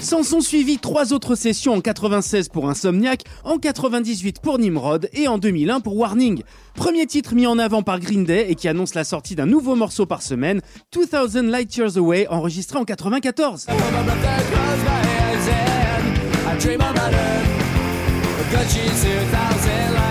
S'en 0.02 0.24
sont 0.24 0.42
suivis 0.42 0.80
trois 0.80 1.14
autres 1.14 1.36
sessions 1.36 1.76
en 1.76 1.80
96 1.80 2.50
pour 2.50 2.68
Insomniac, 2.68 3.24
en 3.46 3.58
98 3.58 4.42
pour 4.42 4.60
Nimrod 4.60 5.08
et 5.14 5.30
en 5.30 5.38
2001 5.38 5.80
pour 5.80 5.96
Warning. 5.96 6.42
Premier 6.74 7.06
titre 7.06 7.36
mis 7.36 7.48
en 7.48 7.58
avant 7.58 7.84
par 7.84 8.02
Green 8.02 8.26
Day 8.26 8.48
et 8.50 8.56
qui 8.56 8.68
annonce 8.68 8.96
la 8.96 9.06
sortie 9.06 9.36
d'un 9.36 9.46
nouveau 9.46 9.76
morceau 9.76 10.06
par 10.06 10.24
semaine, 10.24 10.60
2000 10.92 11.50
Light 11.50 11.74
Years 11.78 11.98
Away, 11.98 12.28
enregistré 12.28 12.80
en 12.80 12.84
94. 12.84 13.68
I 16.62 16.64
dream 16.64 16.82
about 16.82 17.12
her, 17.12 18.52
but 18.52 18.70
she's 18.70 19.04
2,000 19.04 20.11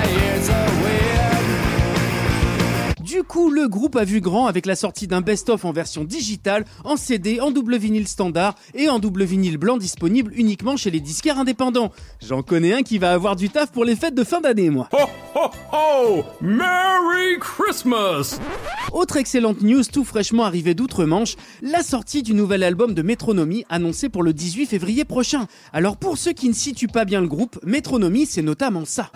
Du 3.20 3.26
coup, 3.26 3.50
le 3.50 3.68
groupe 3.68 3.96
a 3.96 4.04
vu 4.04 4.22
grand 4.22 4.46
avec 4.46 4.64
la 4.64 4.74
sortie 4.74 5.06
d'un 5.06 5.20
best-of 5.20 5.66
en 5.66 5.72
version 5.72 6.04
digitale, 6.04 6.64
en 6.84 6.96
CD, 6.96 7.38
en 7.38 7.50
double 7.50 7.76
vinyle 7.76 8.08
standard 8.08 8.54
et 8.72 8.88
en 8.88 8.98
double 8.98 9.24
vinyle 9.24 9.58
blanc 9.58 9.76
disponible 9.76 10.32
uniquement 10.36 10.78
chez 10.78 10.90
les 10.90 11.00
disquaires 11.00 11.38
indépendants. 11.38 11.92
J'en 12.26 12.42
connais 12.42 12.72
un 12.72 12.82
qui 12.82 12.96
va 12.96 13.12
avoir 13.12 13.36
du 13.36 13.50
taf 13.50 13.72
pour 13.72 13.84
les 13.84 13.94
fêtes 13.94 14.14
de 14.14 14.24
fin 14.24 14.40
d'année, 14.40 14.70
moi. 14.70 14.88
Ho 14.94 15.04
ho 15.34 15.50
ho 15.70 16.24
Merry 16.40 17.38
Christmas 17.40 18.40
Autre 18.90 19.18
excellente 19.18 19.60
news 19.60 19.84
tout 19.84 20.04
fraîchement 20.04 20.44
arrivée 20.44 20.72
d'outre-Manche, 20.72 21.36
la 21.60 21.82
sortie 21.82 22.22
du 22.22 22.32
nouvel 22.32 22.62
album 22.62 22.94
de 22.94 23.02
Métronomie 23.02 23.66
annoncé 23.68 24.08
pour 24.08 24.22
le 24.22 24.32
18 24.32 24.64
février 24.64 25.04
prochain. 25.04 25.46
Alors 25.74 25.98
pour 25.98 26.16
ceux 26.16 26.32
qui 26.32 26.48
ne 26.48 26.54
situent 26.54 26.88
pas 26.88 27.04
bien 27.04 27.20
le 27.20 27.28
groupe, 27.28 27.60
Métronomie 27.66 28.24
c'est 28.24 28.40
notamment 28.40 28.86
ça. 28.86 29.10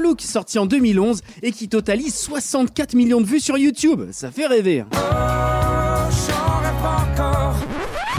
Look 0.00 0.20
sorti 0.22 0.58
en 0.58 0.66
2011 0.66 1.20
et 1.42 1.52
qui 1.52 1.68
totalise 1.68 2.14
64 2.14 2.94
millions 2.94 3.20
de 3.20 3.26
vues 3.26 3.40
sur 3.40 3.56
YouTube. 3.58 4.02
Ça 4.12 4.30
fait 4.30 4.46
rêver. 4.46 4.80
hein. 4.80 4.88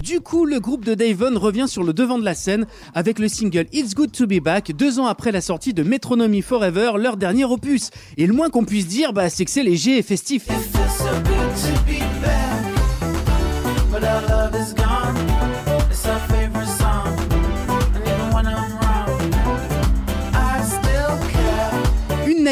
Du 0.02 0.20
coup, 0.20 0.44
le 0.46 0.58
groupe 0.58 0.84
de 0.84 0.94
Davon 0.94 1.38
revient 1.38 1.66
sur 1.68 1.84
le 1.84 1.92
devant 1.92 2.18
de 2.18 2.24
la 2.24 2.34
scène 2.34 2.66
avec 2.92 3.18
le 3.18 3.28
single 3.28 3.66
It's 3.72 3.94
Good 3.94 4.10
to 4.12 4.26
Be 4.26 4.40
Back, 4.40 4.72
deux 4.76 4.98
ans 4.98 5.06
après 5.06 5.30
la 5.30 5.40
sortie 5.40 5.72
de 5.74 5.82
Metronomy 5.84 6.42
Forever, 6.42 6.92
leur 6.98 7.16
dernier 7.16 7.44
opus. 7.44 7.90
Et 8.16 8.26
le 8.26 8.32
moins 8.34 8.50
qu'on 8.50 8.64
puisse 8.64 8.88
dire, 8.88 9.12
bah, 9.12 9.30
c'est 9.30 9.44
que 9.44 9.50
c'est 9.50 9.62
léger 9.62 9.98
et 9.98 10.02
festif. 10.02 10.48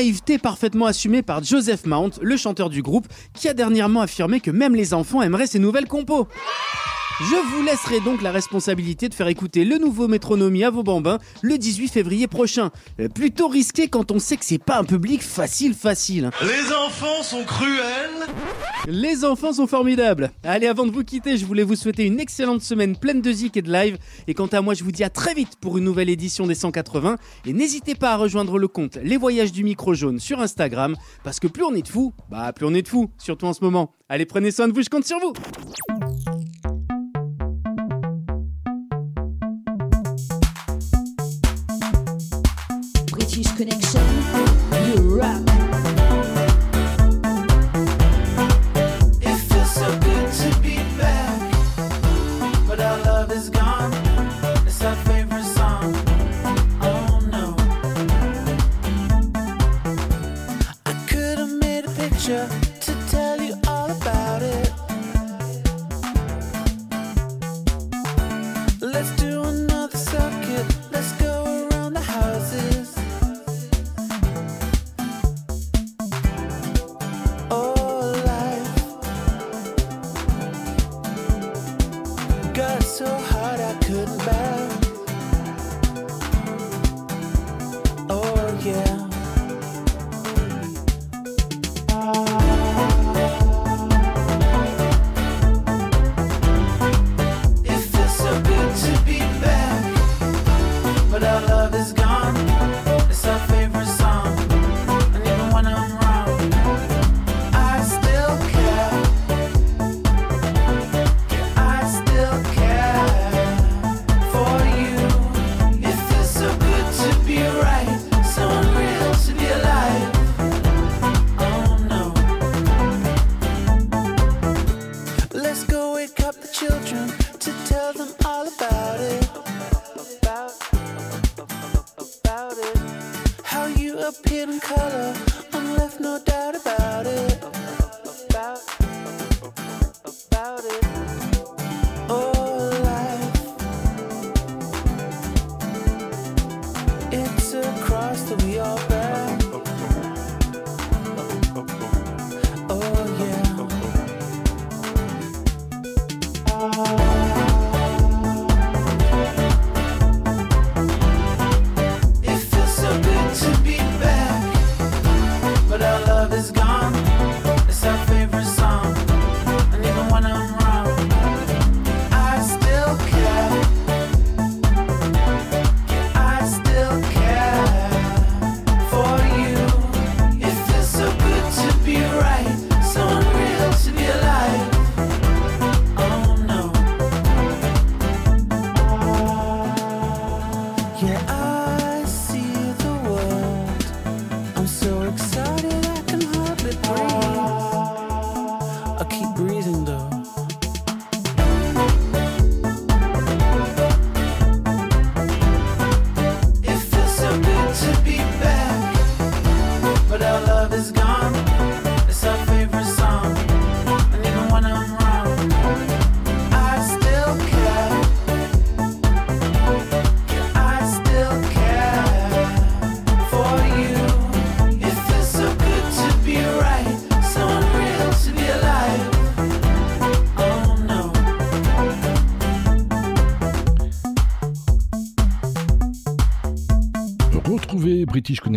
Naïveté 0.01 0.39
parfaitement 0.39 0.87
assumée 0.87 1.21
par 1.21 1.45
Joseph 1.45 1.85
Mount, 1.85 2.13
le 2.23 2.39
chanteur 2.39 2.71
du 2.71 2.81
groupe, 2.81 3.07
qui 3.35 3.51
a 3.51 3.55
dernièrement 3.55 4.01
affirmé 4.01 4.41
que 4.41 4.51
même 4.51 4.75
les 4.75 4.95
enfants 4.95 5.21
aimeraient 5.21 5.47
ces 5.47 5.59
nouvelles 5.59 5.89
compos. 5.89 6.27
Je 7.21 7.37
vous 7.55 7.63
laisserai 7.63 8.01
donc 8.01 8.23
la 8.23 8.31
responsabilité 8.33 9.11
de 9.11 9.15
faire 9.15 9.29
écouter 9.29 9.65
le 9.67 9.77
nouveau 9.77 10.09
métronomie 10.09 10.65
à 10.65 10.71
vos 10.71 10.83
bambins 10.83 11.19
le 11.43 11.59
18 11.59 11.89
février 11.89 12.27
prochain. 12.27 12.71
Euh, 12.99 13.09
Plutôt 13.09 13.49
risqué 13.49 13.89
quand 13.89 14.11
on 14.11 14.19
sait 14.19 14.39
que 14.39 14.45
c'est 14.45 14.57
pas 14.63 14.79
un 14.79 14.85
public 14.85 15.23
facile 15.23 15.75
facile. 15.75 16.25
hein. 16.27 16.31
Les 16.41 16.73
enfants 16.73 17.23
sont 17.23 17.45
cruels 17.45 18.27
Les 18.89 19.27
enfants 19.27 19.53
sont 19.53 19.67
formidables. 19.67 20.31
Allez, 20.45 20.67
avant 20.67 20.87
de 20.87 20.93
vous 20.93 21.05
quitter, 21.05 21.37
je 21.37 21.45
voulais 21.45 21.63
vous 21.63 21.77
souhaiter 21.77 22.07
une 22.07 22.19
excellente 22.21 22.63
semaine 22.63 22.97
pleine 22.97 23.21
de 23.21 23.31
zik 23.33 23.55
et 23.59 23.63
de 23.63 23.71
live. 23.71 23.99
Et 24.27 24.33
quant 24.33 24.47
à 24.47 24.63
moi, 24.63 24.73
je 24.73 24.83
vous 24.83 24.93
dis 24.93 25.05
à 25.05 25.11
très 25.11 25.35
vite 25.35 25.57
pour 25.61 25.77
une 25.77 25.85
nouvelle 25.85 26.09
édition 26.09 26.47
des 26.47 26.55
180. 26.55 27.19
Et 27.45 27.53
n'hésitez 27.53 27.95
pas 27.95 28.13
à 28.13 28.17
rejoindre 28.17 28.59
le 28.59 28.67
compte 28.69 28.97
Les 29.03 29.19
Voyages 29.19 29.53
du 29.53 29.63
Micro 29.63 29.93
Jaune 29.93 30.21
sur 30.21 30.41
Instagram. 30.41 30.97
Parce 31.23 31.39
que 31.39 31.49
plus 31.49 31.65
on 31.65 31.75
est 31.75 31.83
de 31.83 31.89
fous, 31.89 32.15
bah 32.31 32.53
plus 32.55 32.65
on 32.65 32.73
est 32.73 32.83
de 32.83 32.89
fous, 32.89 33.11
surtout 33.19 33.45
en 33.45 33.53
ce 33.53 33.63
moment. 33.63 33.93
Allez, 34.09 34.25
prenez 34.25 34.51
soin 34.51 34.69
de 34.69 34.73
vous, 34.73 34.83
je 34.83 34.89
compte 34.89 35.05
sur 35.05 35.19
vous. 35.21 35.35
British 43.31 43.53
Connection, 43.53 44.03
you 44.93 45.70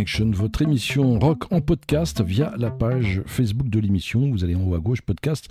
Votre 0.06 0.64
émission 0.64 1.18
rock 1.18 1.46
en 1.54 1.62
podcast 1.62 2.22
via 2.22 2.54
la 2.58 2.72
page 2.72 3.22
Facebook 3.26 3.70
de 3.70 3.80
l'émission. 3.80 4.30
Vous 4.32 4.44
allez 4.44 4.54
en 4.54 4.62
haut 4.62 4.76
à 4.76 4.80
gauche, 4.80 5.02
podcast, 5.02 5.48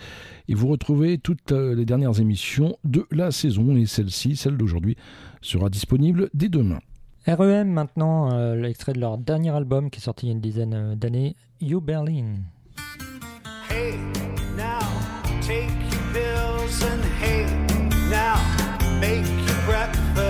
et 0.46 0.54
vous 0.54 0.68
retrouvez 0.68 1.16
toutes 1.16 1.52
euh, 1.52 1.74
les 1.74 1.86
dernières 1.86 2.20
émissions 2.20 2.76
de 2.84 3.06
la 3.10 3.30
saison. 3.30 3.74
Et 3.76 3.86
celle-ci, 3.86 4.36
celle, 4.36 4.58
d'aujourd'hui, 4.58 4.96
sera 5.40 5.70
disponible 5.70 6.28
dès 6.34 6.50
demain. 6.50 6.80
REM 7.26 7.70
maintenant, 7.70 8.30
euh, 8.34 8.54
l'extrait 8.54 8.92
de 8.92 9.00
leur 9.00 9.16
dernier 9.16 9.50
album 9.50 9.88
qui 9.88 10.00
est 10.00 10.04
sorti 10.04 10.26
il 10.26 10.28
y 10.28 10.32
a 10.32 10.34
une 10.34 10.42
dizaine 10.42 10.74
euh, 10.74 10.94
d'années, 10.96 11.34
You 11.62 11.80
Berlin. 11.80 12.34
Hey, 13.70 13.94
now, 14.54 14.80
take 15.40 15.70
your 15.90 16.12
pills 16.12 16.82
and 16.82 17.02
hey, 17.22 17.46
now, 18.10 18.36
make 19.00 19.26
your 19.48 19.56
breakfast. 19.66 20.21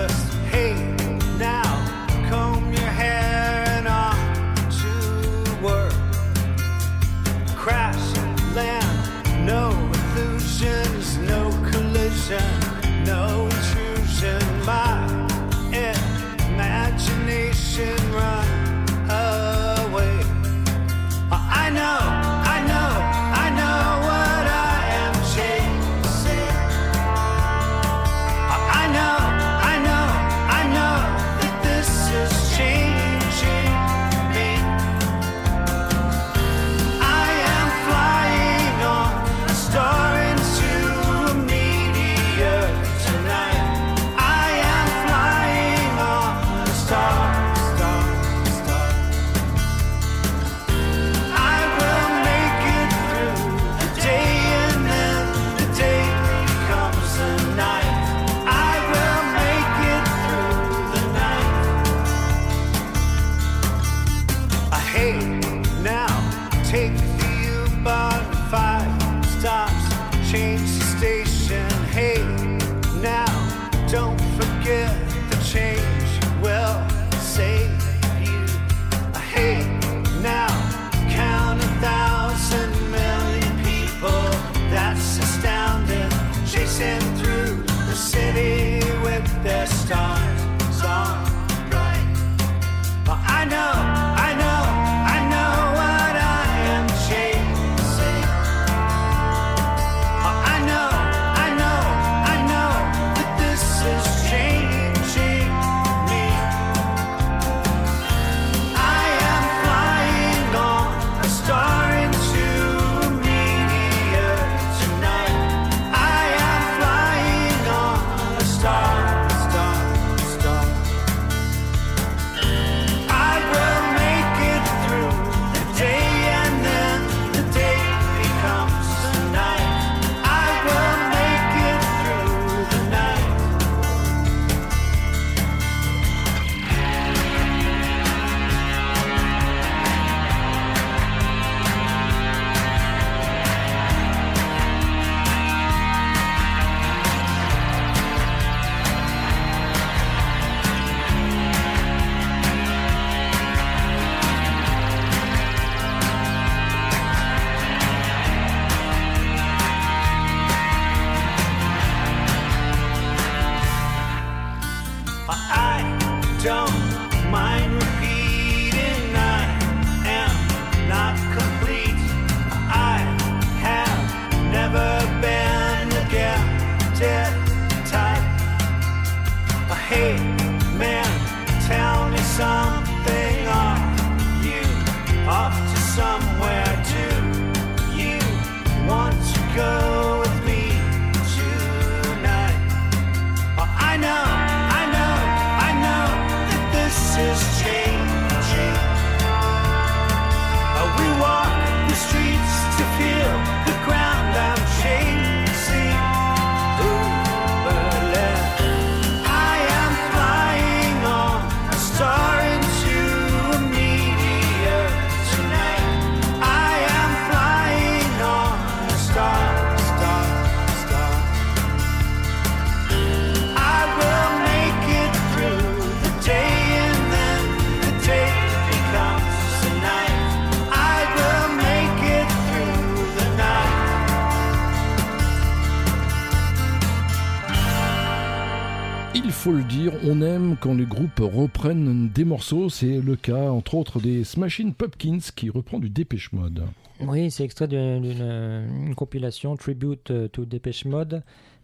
Quand 240.63 240.73
les 240.75 240.85
groupes 240.85 241.19
reprennent 241.19 242.07
des 242.07 242.23
morceaux. 242.23 242.69
C'est 242.69 243.01
le 243.01 243.17
cas, 243.17 243.51
entre 243.51 243.75
autres, 243.75 243.99
des 243.99 244.23
Smashing 244.23 244.73
Pumpkins 244.73 245.19
qui 245.35 245.49
reprend 245.49 245.77
du 245.77 245.89
Dépêche 245.89 246.31
Mode. 246.31 246.63
Oui, 247.01 247.29
c'est 247.31 247.43
extrait 247.43 247.67
d'une 247.67 248.01
d'une- 248.01 248.87
une 248.87 248.95
compilation 248.95 249.57
Tribute 249.57 250.09
euh, 250.11 250.29
to 250.29 250.45
Depeche 250.45 250.85
Mode, 250.85 251.21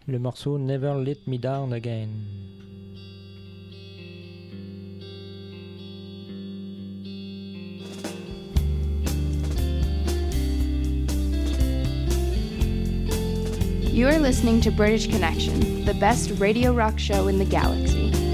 le 0.08 0.20
morceau 0.20 0.58
Never 0.60 0.96
Let 1.06 1.20
Me 1.28 1.38
Down 1.38 1.72
Again. 1.72 2.10
You 13.92 14.08
are 14.08 14.20
listening 14.20 14.62
to 14.62 14.72
British 14.72 15.08
Connection, 15.08 15.84
the 15.84 15.94
best 15.94 16.32
radio 16.40 16.72
rock 16.74 16.98
show 17.00 17.28
in 17.28 17.38
the 17.38 17.46
galaxy. 17.46 18.29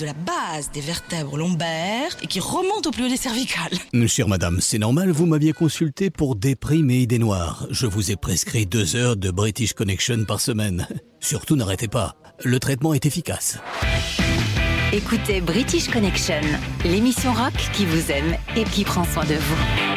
De 0.00 0.06
la 0.06 0.14
base 0.14 0.70
des 0.72 0.80
vertèbres 0.80 1.36
lombaires 1.36 2.16
et 2.22 2.26
qui 2.26 2.40
remonte 2.40 2.86
au 2.86 2.90
plus 2.90 3.04
haut 3.04 3.08
des 3.08 3.16
cervicales. 3.16 3.72
Chère 4.06 4.28
madame, 4.28 4.60
c'est 4.60 4.78
normal, 4.78 5.10
vous 5.10 5.26
m'aviez 5.26 5.52
consulté 5.52 6.10
pour 6.10 6.36
des 6.36 6.56
primes 6.56 6.90
et 6.90 7.00
idées 7.00 7.18
noires. 7.18 7.66
Je 7.70 7.86
vous 7.86 8.10
ai 8.10 8.16
prescrit 8.16 8.66
deux 8.66 8.96
heures 8.96 9.16
de 9.16 9.30
British 9.30 9.74
Connection 9.74 10.24
par 10.24 10.40
semaine. 10.40 10.88
Surtout 11.20 11.54
n'arrêtez 11.54 11.88
pas, 11.88 12.16
le 12.42 12.58
traitement 12.58 12.94
est 12.94 13.04
efficace. 13.04 13.58
Écoutez 14.92 15.40
British 15.40 15.88
Connection, 15.88 16.40
l'émission 16.84 17.32
rock 17.32 17.54
qui 17.74 17.84
vous 17.84 18.10
aime 18.10 18.36
et 18.56 18.64
qui 18.64 18.84
prend 18.84 19.04
soin 19.04 19.24
de 19.24 19.34
vous. 19.34 19.90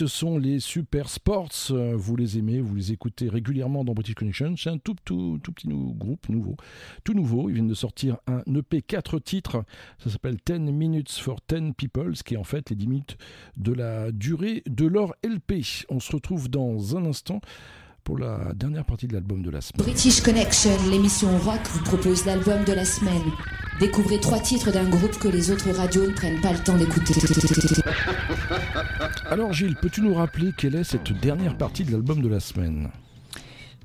Ce 0.00 0.06
sont 0.06 0.38
les 0.38 0.60
Super 0.60 1.10
Sports. 1.10 1.50
Euh, 1.72 1.94
Vous 1.94 2.16
les 2.16 2.38
aimez, 2.38 2.62
vous 2.62 2.74
les 2.74 2.90
écoutez 2.90 3.28
régulièrement 3.28 3.84
dans 3.84 3.92
British 3.92 4.14
Connection. 4.14 4.54
C'est 4.56 4.70
un 4.70 4.78
tout, 4.78 4.96
tout, 5.04 5.38
petit 5.42 5.68
groupe 5.68 6.26
nouveau. 6.30 6.56
Tout 7.04 7.12
nouveau. 7.12 7.50
Ils 7.50 7.56
viennent 7.56 7.68
de 7.68 7.74
sortir 7.74 8.16
un 8.26 8.42
EP 8.54 8.80
4 8.80 9.18
titres. 9.18 9.62
Ça 9.98 10.08
s'appelle 10.08 10.38
10 10.42 10.72
Minutes 10.72 11.10
for 11.10 11.38
10 11.50 11.74
People, 11.76 12.16
ce 12.16 12.22
qui 12.22 12.32
est 12.32 12.38
en 12.38 12.44
fait 12.44 12.70
les 12.70 12.76
10 12.76 12.86
minutes 12.86 13.18
de 13.58 13.74
la 13.74 14.10
durée 14.10 14.62
de 14.64 14.86
leur 14.86 15.12
LP. 15.22 15.60
On 15.90 16.00
se 16.00 16.12
retrouve 16.12 16.48
dans 16.48 16.96
un 16.96 17.04
instant 17.04 17.42
pour 18.04 18.18
la 18.18 18.52
dernière 18.54 18.84
partie 18.84 19.06
de 19.06 19.14
l'album 19.14 19.42
de 19.42 19.50
la 19.50 19.60
semaine. 19.60 19.84
British 19.84 20.20
Connection, 20.20 20.70
l'émission 20.90 21.36
rock, 21.38 21.60
vous 21.72 21.84
propose 21.84 22.26
l'album 22.26 22.64
de 22.64 22.72
la 22.72 22.84
semaine. 22.84 23.22
Découvrez 23.78 24.20
trois 24.20 24.40
titres 24.40 24.70
d'un 24.70 24.88
groupe 24.88 25.18
que 25.18 25.28
les 25.28 25.50
autres 25.50 25.70
radios 25.70 26.06
ne 26.06 26.12
prennent 26.12 26.40
pas 26.40 26.52
le 26.52 26.58
temps 26.58 26.76
d'écouter. 26.76 27.14
Alors 29.30 29.52
Gilles, 29.52 29.76
peux-tu 29.76 30.02
nous 30.02 30.14
rappeler 30.14 30.52
quelle 30.56 30.74
est 30.74 30.84
cette 30.84 31.12
dernière 31.12 31.56
partie 31.56 31.84
de 31.84 31.92
l'album 31.92 32.20
de 32.20 32.28
la 32.28 32.40
semaine? 32.40 32.90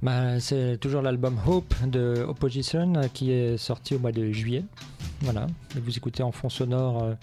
Bah, 0.01 0.39
c'est 0.39 0.77
toujours 0.79 1.01
l'album 1.01 1.37
Hope 1.47 1.73
de 1.87 2.25
Opposition 2.27 2.93
euh, 2.95 3.07
qui 3.13 3.31
est 3.31 3.57
sorti 3.57 3.95
au 3.95 3.99
mois 3.99 4.11
de 4.11 4.31
juillet. 4.31 4.65
Voilà. 5.21 5.47
Et 5.75 5.79
vous 5.79 5.95
écoutez 5.95 6.23
en 6.23 6.31
fond 6.31 6.49
sonore 6.49 7.15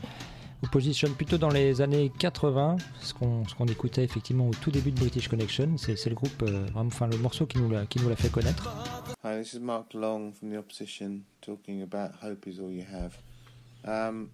euh, 0.62 0.66
Opposition 0.66 1.12
plutôt 1.14 1.38
dans 1.38 1.50
les 1.50 1.80
années 1.80 2.10
80, 2.18 2.76
ce 3.00 3.14
qu'on 3.14 3.42
qu'on 3.56 3.66
écoutait 3.66 4.04
effectivement 4.04 4.48
au 4.48 4.54
tout 4.54 4.70
début 4.70 4.90
de 4.90 4.98
British 4.98 5.28
Connection. 5.28 5.76
C'est 5.76 6.08
le 6.08 6.14
groupe, 6.14 6.42
euh, 6.42 6.66
enfin 6.74 7.06
le 7.06 7.18
morceau 7.18 7.46
qui 7.46 7.58
nous 7.58 7.70
l'a 7.70 8.16
fait 8.16 8.30
connaître. 8.30 8.68
Hi, 9.24 9.42
this 9.42 9.54
is 9.54 9.60
Mark 9.60 9.94
Long 9.94 10.32
from 10.32 10.50
the 10.50 10.56
opposition 10.58 11.22
talking 11.40 11.82
about 11.82 12.12
hope 12.22 12.46
is 12.46 12.60
all 12.60 12.70
you 12.70 12.84
have. 12.84 13.18
Um, 13.84 14.30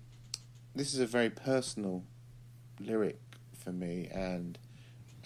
this 0.76 0.94
is 0.94 1.00
a 1.00 1.06
very 1.06 1.30
personal 1.30 2.02
lyric 2.80 3.18
for 3.52 3.72
me, 3.72 4.08
and 4.14 4.58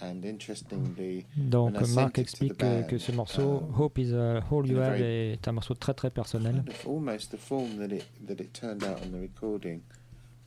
and 0.01 0.25
interestingly, 0.25 1.25
Donc 1.37 1.73
to 1.73 2.21
explique 2.21 2.57
que, 2.57 2.65
band, 2.65 2.83
que 2.87 2.97
ce 2.97 3.11
morceau 3.11 3.63
Hope 3.77 3.99
is 3.99 4.13
All 4.13 4.67
You 4.67 4.79
Have 4.79 5.01
est 5.01 5.47
un 5.47 5.51
morceau 5.53 5.75
très 5.75 5.93
très 5.93 6.09
personnel. 6.09 6.55
kind 6.55 6.69
of 6.69 6.87
almost 6.87 7.31
the 7.31 7.37
form 7.37 7.77
that 7.77 7.93
it 7.93 8.05
that 8.27 8.41
it 8.41 8.53
turned 8.53 8.83
out 8.83 9.01
on 9.01 9.11
the 9.11 9.19
recording. 9.19 9.81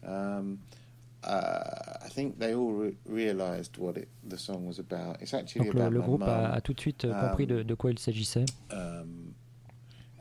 Um, 0.06 0.58
uh, 1.24 2.04
I 2.04 2.08
think 2.08 2.38
they 2.38 2.54
all 2.54 2.72
re- 2.72 2.96
realised 3.04 3.76
what 3.78 3.96
it, 3.96 4.08
the 4.28 4.38
song 4.38 4.66
was 4.66 4.78
about. 4.78 5.20
It's 5.20 5.34
actually 5.34 5.66
Donc 5.66 5.74
le, 5.74 5.80
about 5.80 5.92
le 5.92 5.98
my 6.00 6.06
groupe 6.06 6.22
a, 6.22 6.60
tout 6.60 6.74
de 6.74 6.80
suite 6.80 7.04
euh, 7.04 7.28
compris 7.28 7.44
um, 7.44 7.48
de, 7.58 7.62
de 7.64 7.74
quoi 7.74 7.90
il 7.90 7.98
s'agissait. 7.98 8.44
um, 8.70 9.34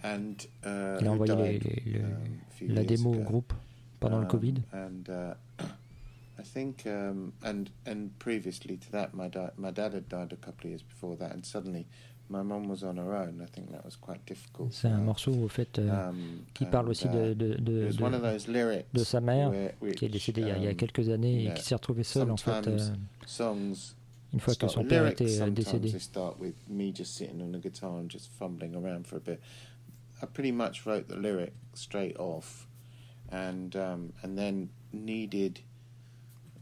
and 0.04 0.36
uh, 0.66 0.98
Il 1.02 1.08
a 1.08 1.12
envoyé 1.12 1.36
les- 1.36 1.60
died, 1.60 1.84
les- 1.86 2.00
um, 2.02 2.74
la 2.74 2.84
démo 2.84 3.14
au 3.14 3.20
groupe 3.24 3.54
pendant 4.00 4.20
le 4.20 4.26
Covid. 4.28 4.56
And 4.74 5.10
uh, 5.10 5.34
I 6.40 6.44
think, 6.44 6.86
um, 6.86 7.32
and 7.44 7.66
and 7.86 8.10
previously 8.20 8.78
to 8.78 8.92
that, 8.92 9.14
my 9.14 9.28
dad 9.30 9.94
had 9.94 10.08
died 10.10 10.34
a 10.34 10.36
couple 10.38 10.66
of 10.66 10.72
years 10.72 10.84
before 10.84 11.16
that, 11.18 11.32
and 11.34 11.46
suddenly 11.46 11.86
my 12.30 12.42
mum 12.42 12.68
was 12.68 12.84
on 12.84 12.98
her 12.98 13.14
own. 13.16 13.42
I 13.42 13.46
think 13.52 13.70
that 13.72 13.84
was 13.86 13.96
quite 14.00 14.26
difficult. 14.26 14.72
C'est 14.74 14.88
un 14.88 14.98
morceau 15.02 15.32
au 15.34 15.48
fait 15.48 15.78
euh, 15.80 16.10
Um, 16.10 16.16
qui 16.54 16.66
parle 16.66 16.90
aussi 16.90 17.06
uh, 17.06 17.10
de, 17.12 17.34
de, 17.34 17.54
de, 17.56 17.88
de- 18.94 19.04
sa 19.04 19.22
mère 19.22 19.52
qui 19.96 20.06
est 20.06 20.10
décédée 20.10 20.42
il 20.42 20.48
y 20.48 20.52
a, 20.52 20.58
il 20.58 20.64
y 20.64 20.68
a 20.68 20.72
um, 20.72 20.76
quelques 20.76 21.10
années 21.10 21.46
et 21.46 21.54
qui 21.54 21.64
s'est 21.64 21.76
retrouvée 21.76 22.04
seule 22.04 22.32
en 22.32 22.38
fait 22.38 22.68
euh, 22.68 23.74
une 24.34 24.40
fois 24.40 24.56
que 24.56 24.68
son 24.68 24.84
père 24.84 25.08
était 25.08 25.42
euh, 25.42 25.50
décédé. 25.50 25.92
They 25.92 26.00
start 26.00 26.40
with 26.40 26.56
me 26.70 26.92
just 26.94 27.16
sitting 27.16 27.42
on 27.42 27.52
the 27.52 27.62
guitar 27.62 27.92
and 27.92 28.10
just 28.10 28.32
fumbling 28.38 28.76
around 28.76 29.06
for 29.08 29.18
a 29.18 29.22
bit. 29.22 29.40
I 30.22 30.26
pretty 30.26 30.52
much 30.52 30.86
wrote 30.86 31.08
the 31.08 31.16
lyric 31.16 31.54
straight 31.74 32.18
off, 32.18 32.68
and 33.32 33.76
um, 33.76 34.14
and 34.24 34.36
then 34.38 34.70
needed 34.92 35.60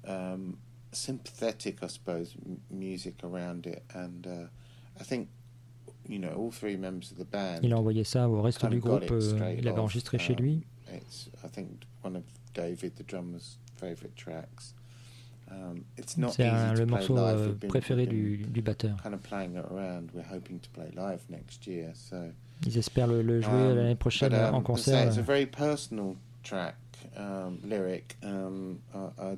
um, 0.08 0.58
sympathetic, 0.92 1.82
I 1.84 1.88
suppose, 1.88 2.36
m- 2.46 2.60
music 2.70 3.24
around 3.24 3.66
it, 3.66 3.84
and 3.94 4.28
uh, 4.28 4.48
I 5.00 5.04
think 5.04 5.30
il 7.64 7.74
a 7.74 7.78
envoyé 7.78 8.04
ça 8.04 8.28
au 8.30 8.42
reste 8.42 8.66
du 8.66 8.80
groupe. 8.80 9.04
Euh, 9.12 9.56
il 9.58 9.64
l'avait 9.66 9.80
enregistré 9.80 10.18
chez 10.18 10.36
lui. 10.36 10.64
C'est 16.32 16.50
le 16.76 16.86
morceau 16.86 17.18
euh, 17.18 17.54
préféré 17.68 18.06
du, 18.08 18.38
du 18.38 18.62
batteur. 18.62 18.98
Ils 22.66 22.78
espèrent 22.78 23.08
le, 23.08 23.22
le 23.22 23.42
jouer 23.42 23.76
l'année 23.76 23.96
prochaine 23.96 24.34
en 24.34 24.62
concert. 24.62 25.12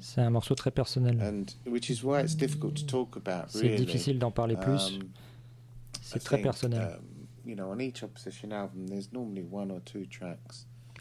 C'est 0.02 0.22
un 0.22 0.30
morceau 0.30 0.56
très 0.56 0.72
personnel. 0.72 1.44
C'est 3.48 3.76
difficile 3.76 4.20
d'en 4.20 4.32
parler 4.32 4.56
plus. 4.56 5.00
C'est 6.06 6.20
très 6.20 6.42
personnel. 6.42 7.00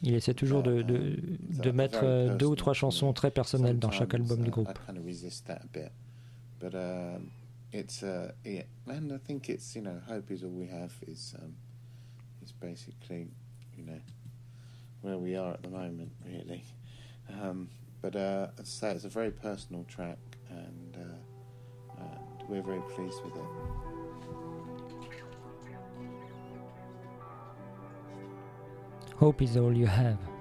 Il 0.02 0.14
essaie 0.14 0.34
toujours 0.34 0.62
de, 0.62 0.82
de, 0.82 1.16
de, 1.40 1.70
mettre 1.70 2.00
euh, 2.02 2.36
deux 2.36 2.46
ou 2.46 2.56
trois 2.56 2.74
chansons 2.74 3.12
très 3.12 3.30
personnelles 3.30 3.78
dans 3.78 3.90
chaque 3.90 4.14
album 4.14 4.42
du 4.42 4.50
groupe. 4.50 4.68
where 15.02 15.18
we 15.18 15.34
are 15.36 15.52
at 15.52 15.62
the 15.62 15.68
moment, 15.68 16.10
really. 16.24 16.64
But 18.00 18.14
it's 18.58 18.82
a 18.82 19.08
very 19.08 19.30
personal 19.30 19.84
track, 19.84 20.18
and, 20.50 20.96
uh, 20.96 22.02
and 22.02 22.48
we're 22.48 22.62
very 22.62 22.82
pleased 22.94 23.22
with 23.24 23.36
it. 23.36 23.93
Hope 29.24 29.40
is 29.40 29.56
all 29.56 29.74
you 29.74 29.86
have. 29.86 30.33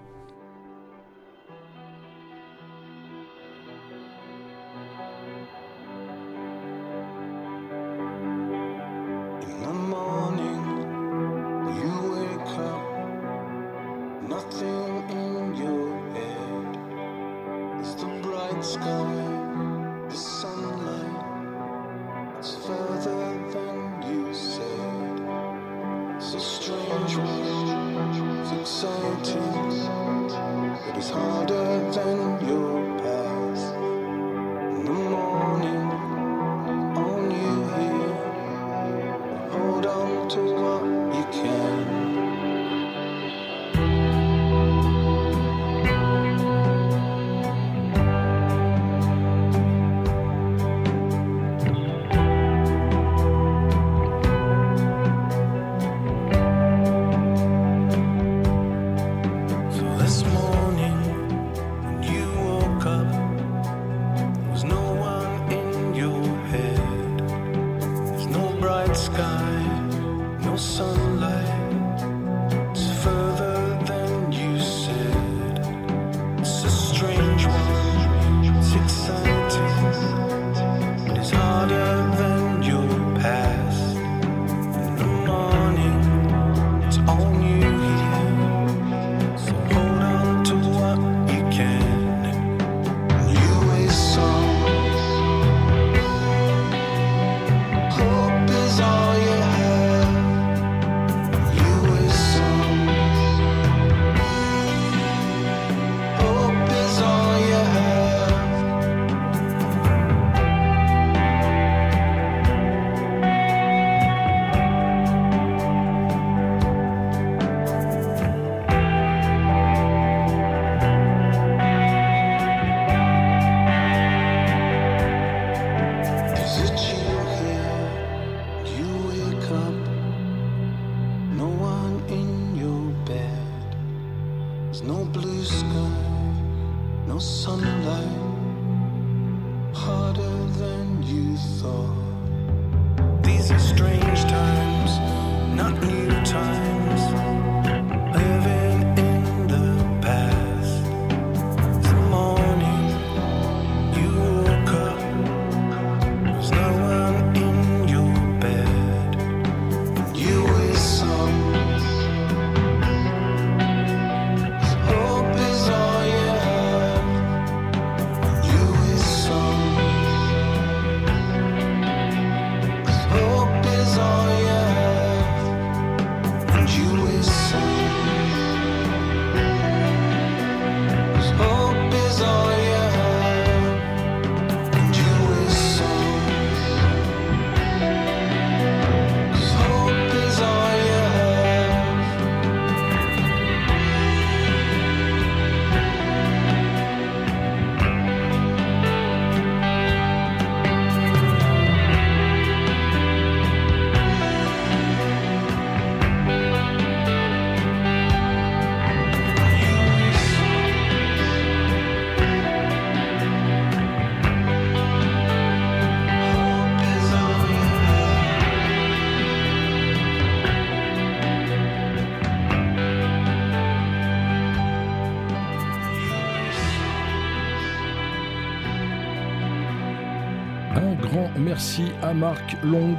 Merci 231.44 231.84
à 232.02 232.14
Marc 232.14 232.56
Long 232.64 232.96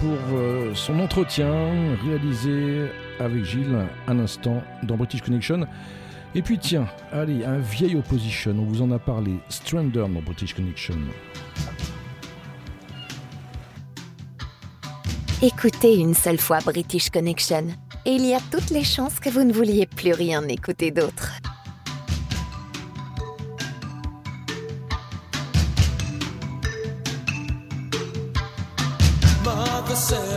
pour 0.00 0.18
euh, 0.34 0.74
son 0.74 1.00
entretien 1.00 1.50
réalisé 2.04 2.90
avec 3.18 3.42
Gilles 3.44 3.86
un 4.06 4.18
instant 4.18 4.62
dans 4.82 4.96
British 4.96 5.22
Connection. 5.22 5.66
Et 6.34 6.42
puis 6.42 6.58
tiens, 6.58 6.86
allez, 7.10 7.42
un 7.46 7.56
vieil 7.58 7.96
opposition, 7.96 8.54
on 8.58 8.64
vous 8.64 8.82
en 8.82 8.90
a 8.90 8.98
parlé, 8.98 9.36
Strander 9.48 10.00
dans 10.00 10.20
British 10.20 10.52
Connection. 10.52 10.98
Écoutez 15.40 15.96
une 15.96 16.12
seule 16.12 16.38
fois 16.38 16.58
British 16.58 17.08
Connection 17.08 17.68
et 18.04 18.12
il 18.12 18.26
y 18.26 18.34
a 18.34 18.40
toutes 18.50 18.70
les 18.70 18.84
chances 18.84 19.18
que 19.20 19.30
vous 19.30 19.44
ne 19.44 19.54
vouliez 19.54 19.86
plus 19.86 20.12
rien 20.12 20.46
écouter 20.48 20.90
d'autre. 20.90 21.40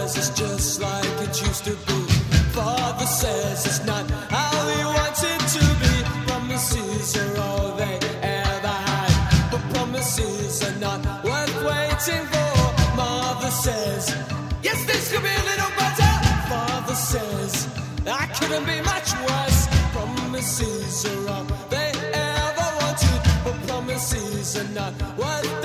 Says 0.10 0.30
it's 0.30 0.40
just 0.40 0.82
like 0.82 1.22
it 1.22 1.42
used 1.42 1.64
to 1.66 1.72
be. 1.72 2.00
Father 2.54 3.06
says 3.06 3.66
it's 3.66 3.86
not 3.86 4.10
how 4.30 4.68
he 4.70 4.84
wants 4.84 5.24
it 5.24 5.42
to 5.56 5.66
be. 5.82 5.94
Promises 6.28 7.18
are 7.18 7.38
all 7.42 7.76
they 7.76 8.00
ever 8.22 8.76
had, 8.90 9.52
but 9.52 9.62
promises 9.74 10.64
are 10.64 10.80
not 10.80 11.00
worth 11.24 11.56
waiting 11.64 12.26
for. 12.34 12.96
Mother 12.96 13.52
says, 13.52 14.16
yes, 14.64 14.84
this 14.86 15.12
could 15.12 15.24
be 15.24 15.30
a 15.30 15.46
little 15.52 15.74
better. 15.78 16.12
Father 16.50 16.96
says, 16.96 17.68
I 18.08 18.26
couldn't 18.38 18.66
be 18.66 18.82
much 18.82 19.10
worse. 19.28 19.68
Promises 19.94 21.06
are 21.06 21.34
all 21.34 21.46
they 21.70 21.92
ever 22.14 22.68
wanted, 22.82 23.22
but 23.44 23.56
promises 23.68 24.58
are 24.58 24.72
not 24.74 24.94
worth 25.18 25.59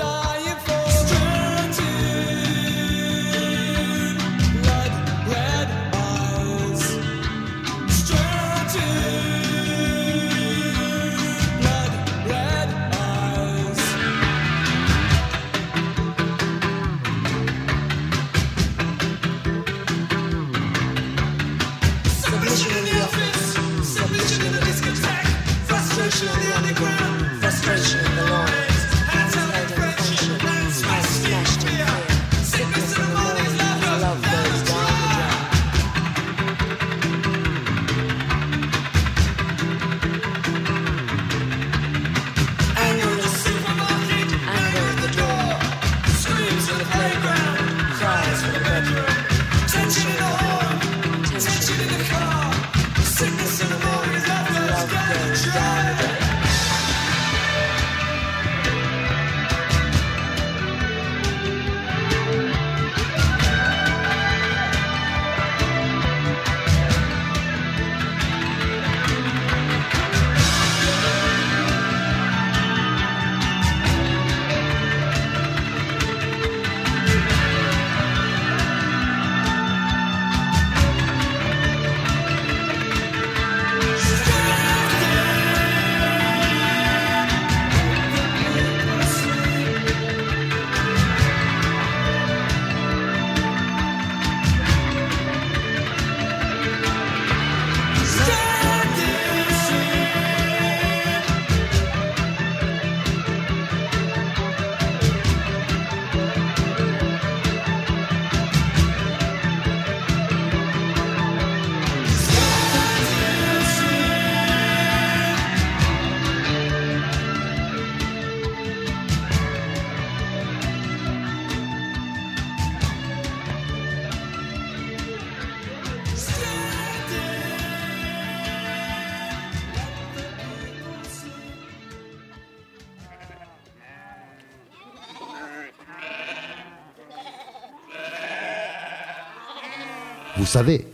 savez, 140.55 140.87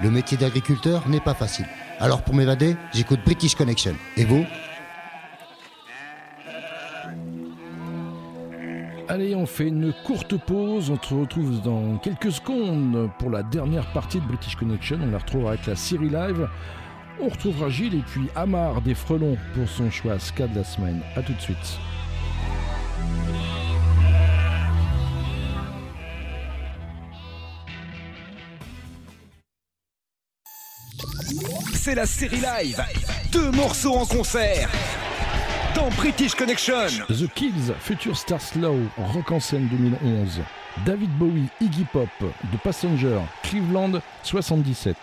le 0.00 0.10
métier 0.10 0.38
d'agriculteur 0.38 1.06
n'est 1.06 1.20
pas 1.20 1.34
facile. 1.34 1.66
Alors 2.00 2.22
pour 2.22 2.34
m'évader, 2.34 2.76
j'écoute 2.94 3.20
British 3.26 3.54
Connection. 3.54 3.94
Et 4.16 4.24
vous 4.24 4.46
Allez, 9.10 9.34
on 9.34 9.44
fait 9.44 9.68
une 9.68 9.92
courte 10.06 10.38
pause. 10.46 10.88
On 10.88 10.98
se 10.98 11.12
retrouve 11.12 11.60
dans 11.60 11.98
quelques 11.98 12.32
secondes 12.32 13.10
pour 13.18 13.28
la 13.28 13.42
dernière 13.42 13.92
partie 13.92 14.18
de 14.18 14.24
British 14.24 14.56
Connection. 14.56 14.98
On 15.02 15.10
la 15.10 15.18
retrouvera 15.18 15.50
avec 15.52 15.66
la 15.66 15.76
série 15.76 16.08
live. 16.08 16.48
On 17.20 17.28
retrouvera 17.28 17.68
Gilles 17.68 17.96
et 17.96 18.04
puis 18.06 18.30
Amar 18.34 18.80
des 18.80 18.94
Frelons 18.94 19.36
pour 19.54 19.68
son 19.68 19.90
choix 19.90 20.18
ska 20.18 20.46
de 20.46 20.56
la 20.56 20.64
semaine. 20.64 21.02
A 21.16 21.22
tout 21.22 21.34
de 21.34 21.40
suite. 21.42 21.78
C'est 31.84 31.96
la 31.96 32.06
série 32.06 32.36
live. 32.36 32.80
Deux 33.32 33.50
morceaux 33.50 33.96
en 33.96 34.06
concert. 34.06 34.70
Dans 35.74 35.88
British 35.96 36.32
Connection. 36.32 36.86
The 37.08 37.26
Kills, 37.34 37.74
Future 37.80 38.16
Star 38.16 38.40
Slow, 38.40 38.76
Rock 38.96 39.32
en 39.32 39.40
scène 39.40 39.66
2011. 39.66 40.42
David 40.86 41.10
Bowie, 41.18 41.48
Iggy 41.60 41.84
Pop, 41.92 42.08
The 42.20 42.56
Passenger, 42.62 43.18
Cleveland 43.42 44.00
77. 44.22 44.96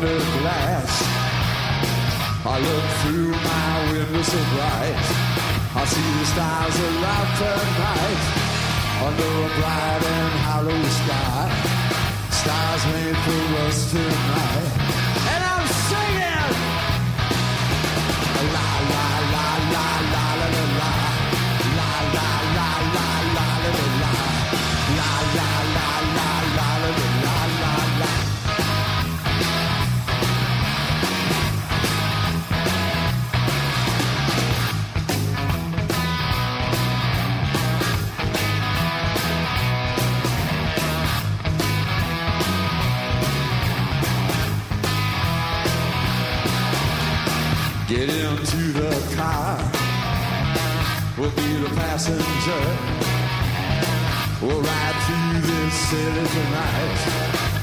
Under 0.00 0.18
glass. 0.40 1.02
I 2.46 2.58
look 2.58 2.86
through 3.02 3.32
my 3.32 3.92
window 3.92 4.22
so 4.22 4.38
bright. 4.54 4.96
I 5.76 5.84
see 5.84 6.08
the 6.18 6.26
stars 6.32 6.76
alive 6.88 7.30
tonight 7.38 8.22
under 9.06 9.30
a 9.44 9.50
bright 9.60 10.02
and 10.16 10.32
hollow 10.48 10.82
sky. 11.00 11.44
Stars 12.30 12.82
made 12.94 13.16
for 13.24 13.42
us 13.66 13.90
tonight. 13.90 14.69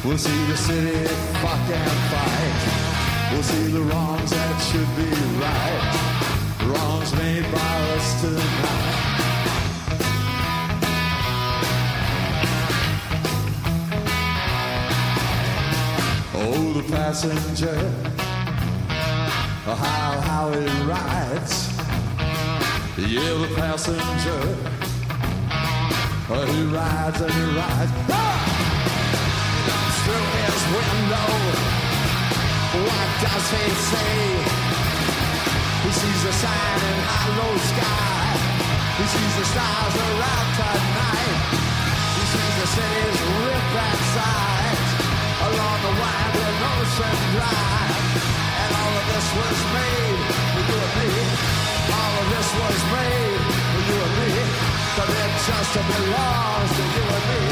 We'll 0.07 0.17
see 0.17 0.45
the 0.45 0.55
city 0.55 1.05
fuck 1.41 1.69
and 1.69 1.91
fight. 2.07 3.33
We'll 3.33 3.43
see 3.43 3.67
the 3.73 3.81
wrongs 3.81 4.31
that 4.31 4.57
should 4.61 4.95
be 4.95 5.11
right. 5.43 5.83
Wrongs 6.63 7.11
made 7.15 7.43
by 7.51 7.75
us 7.97 8.21
tonight. 8.21 8.87
Oh, 16.35 16.71
the 16.71 16.83
passenger 16.89 17.77
how 19.65 20.21
how 20.21 20.49
it 20.51 20.69
rides. 20.87 21.67
Yeah, 22.97 23.33
the 23.43 23.49
passenger, 23.57 24.41
he 26.53 26.63
rides 26.73 27.21
and 27.21 27.33
he 27.33 27.43
rides. 27.59 28.26
Through 30.07 30.31
his 30.39 30.61
window. 30.71 31.31
What 32.79 33.09
does 33.19 33.45
he 33.51 33.65
see? 33.91 34.23
He 35.83 35.91
sees 35.91 36.21
the 36.23 36.31
sign 36.31 36.79
in 36.79 36.95
a 36.95 37.07
hollow 37.11 37.53
sky. 37.59 38.23
He 38.99 39.05
sees 39.11 39.33
the 39.35 39.47
stars 39.51 39.95
around 40.07 40.47
tonight. 40.55 41.39
He 42.15 42.23
sees 42.23 42.55
the 42.55 42.67
city's 42.71 43.19
rip 43.51 43.67
sides 44.15 44.87
along 45.43 45.77
the 45.83 45.93
winding 45.99 46.59
ocean 46.71 47.17
drive. 47.35 47.91
And 48.63 48.69
all 48.79 48.93
of 48.95 49.05
this 49.11 49.27
was 49.43 49.59
made 49.75 50.19
for 50.55 50.63
you 50.71 50.77
and 50.87 50.93
me. 51.03 51.11
All 51.91 52.13
of 52.15 52.27
this 52.31 52.49
was 52.63 52.79
made 52.95 53.41
for 53.75 53.83
you 53.91 53.97
and 54.07 54.13
me. 54.23 54.31
But 54.95 55.09
it 55.11 55.31
just 55.51 55.73
belongs 55.83 56.71
to 56.79 56.83
you 56.95 57.05
and 57.11 57.25
me. 57.27 57.43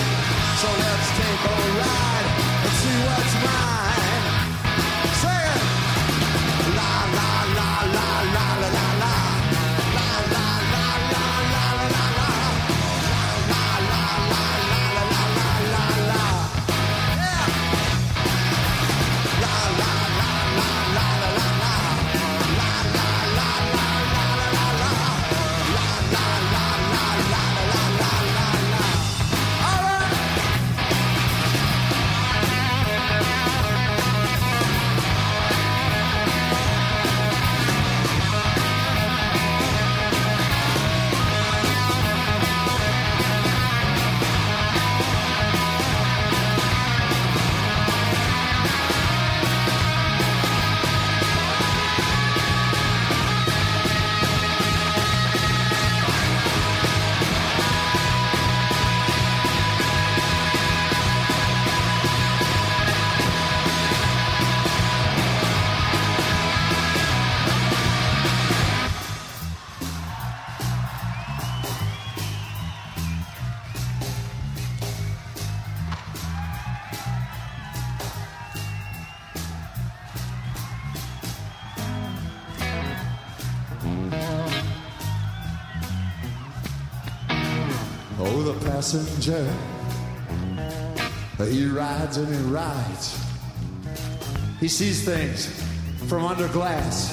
So 0.55 0.67
let's 0.71 1.09
take 1.19 1.41
a 1.51 1.55
ride 1.83 2.34
what's 3.03 3.33
mine. 3.43 3.84
He 91.49 91.65
rides 91.65 92.17
and 92.17 92.27
he 92.27 92.41
rides. 92.43 93.19
He 94.59 94.67
sees 94.67 95.03
things 95.03 95.47
from 96.07 96.23
under 96.25 96.47
glass. 96.49 97.11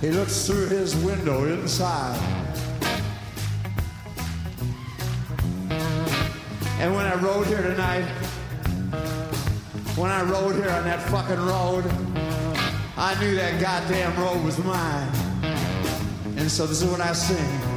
He 0.00 0.10
looks 0.10 0.46
through 0.46 0.66
his 0.66 0.96
window 0.96 1.44
inside. 1.44 2.18
And 6.80 6.94
when 6.94 7.06
I 7.06 7.14
rode 7.22 7.46
here 7.46 7.62
tonight, 7.62 8.04
when 9.96 10.10
I 10.10 10.22
rode 10.22 10.56
here 10.56 10.70
on 10.70 10.84
that 10.84 11.02
fucking 11.02 11.36
road, 11.36 11.84
I 12.96 13.16
knew 13.20 13.36
that 13.36 13.60
goddamn 13.60 14.18
road 14.20 14.44
was 14.44 14.58
mine. 14.58 15.08
And 16.36 16.50
so 16.50 16.66
this 16.66 16.82
is 16.82 16.90
what 16.90 17.00
I 17.00 17.12
sing. 17.12 17.67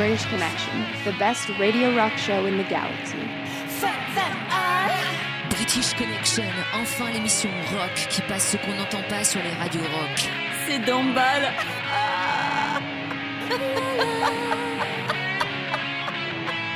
British 0.00 0.24
Connection, 0.30 0.86
the 1.04 1.12
best 1.18 1.46
radio 1.58 1.94
rock 1.94 2.16
show 2.16 2.46
in 2.46 2.56
the 2.56 2.64
galaxy. 2.70 3.18
British 5.50 5.92
Connection, 5.92 6.44
enfin 6.72 7.10
l'émission 7.12 7.50
rock 7.70 7.92
qui 8.08 8.22
passe 8.22 8.52
ce 8.52 8.56
qu'on 8.56 8.74
n'entend 8.76 9.02
pas 9.10 9.24
sur 9.24 9.42
les 9.42 9.50
radios 9.50 9.82
rock. 9.82 10.30
C'est 10.66 10.78
d'emballe. 10.86 11.52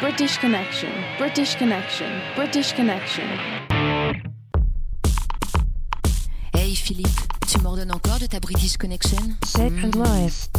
British 0.03 0.39
Connection, 0.39 0.91
British 1.19 1.57
Connection, 1.57 2.11
British 2.37 2.75
Connection. 2.75 3.25
Hey 6.53 6.77
Philippe, 6.77 7.09
tu 7.51 7.59
m'ordonnes 7.63 7.93
encore 7.93 8.19
de 8.19 8.27
ta 8.27 8.39
British 8.39 8.77
Connection? 8.77 9.35
Second 9.47 9.93
Life. 9.97 10.51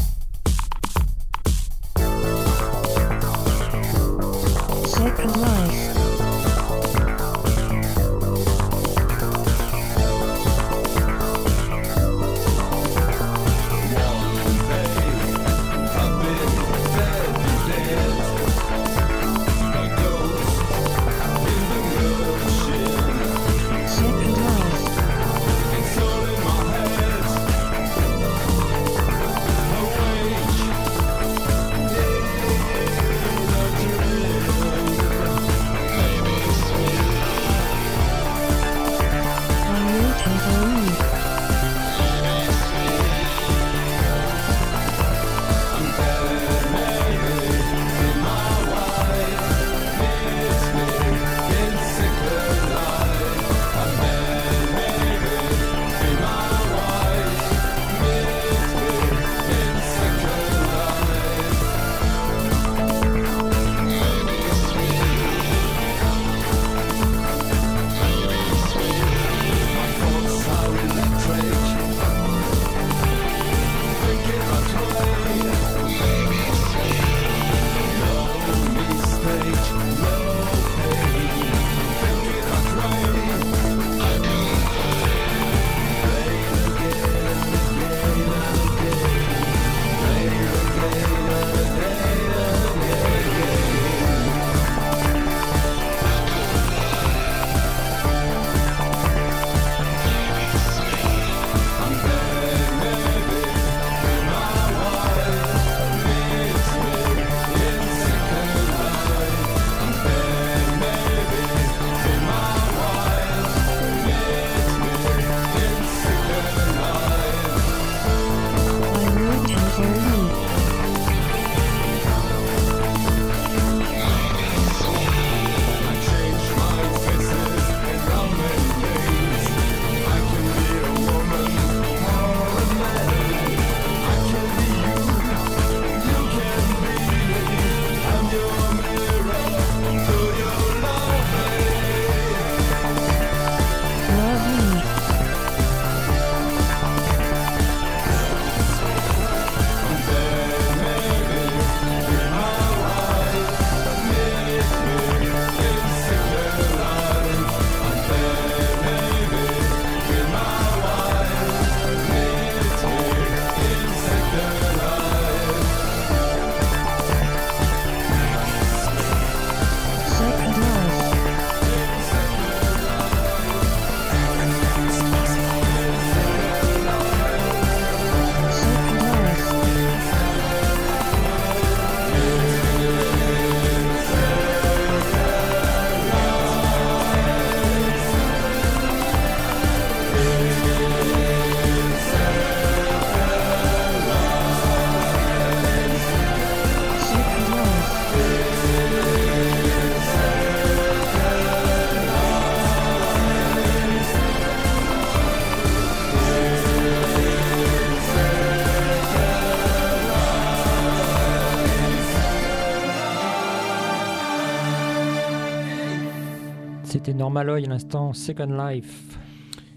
C'était 216.95 217.13
Normaloy 217.13 217.65
à 217.65 217.67
l'instant, 217.67 218.13
Second 218.13 218.57
Life. 218.69 219.19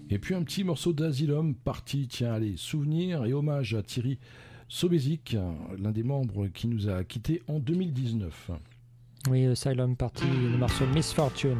Et 0.09 0.19
puis 0.19 0.35
un 0.35 0.43
petit 0.43 0.63
morceau 0.63 0.93
d'Asylum, 0.93 1.53
parti, 1.53 2.07
tiens, 2.07 2.31
allez, 2.31 2.53
souvenir 2.55 3.25
et 3.25 3.33
hommage 3.33 3.75
à 3.75 3.83
Thierry 3.83 4.19
Sobezic, 4.69 5.35
l'un 5.77 5.91
des 5.91 6.03
membres 6.03 6.47
qui 6.47 6.69
nous 6.69 6.87
a 6.87 7.03
quittés 7.03 7.41
en 7.49 7.59
2019. 7.59 8.51
Oui, 9.29 9.45
Asylum 9.47 9.97
Party, 9.97 10.23
le 10.49 10.57
morceau 10.57 10.85
Misfortune. 10.95 11.57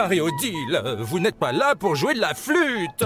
Démarrer 0.00 0.20
au 0.20 0.30
deal. 0.38 0.82
Vous 1.00 1.18
n'êtes 1.20 1.36
pas 1.36 1.52
là 1.52 1.74
pour 1.74 1.94
jouer 1.94 2.14
de 2.14 2.20
la 2.20 2.34
flûte. 2.34 3.04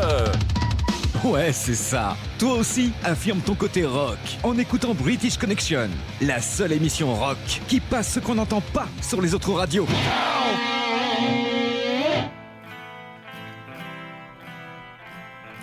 Ouais, 1.25 1.53
c'est 1.53 1.75
ça. 1.75 2.17
Toi 2.39 2.55
aussi, 2.55 2.93
affirme 3.03 3.41
ton 3.41 3.55
côté 3.55 3.85
rock 3.85 4.19
en 4.43 4.57
écoutant 4.59 4.95
British 4.95 5.37
Connection, 5.39 5.89
la 6.21 6.41
seule 6.41 6.73
émission 6.73 7.15
rock 7.15 7.39
qui 7.67 7.81
passe 7.81 8.13
ce 8.15 8.21
qu'on 8.21 8.35
n'entend 8.35 8.61
pas 8.61 8.87
sur 9.03 9.21
les 9.23 9.35
autres 9.35 9.53
radios. 9.53 9.87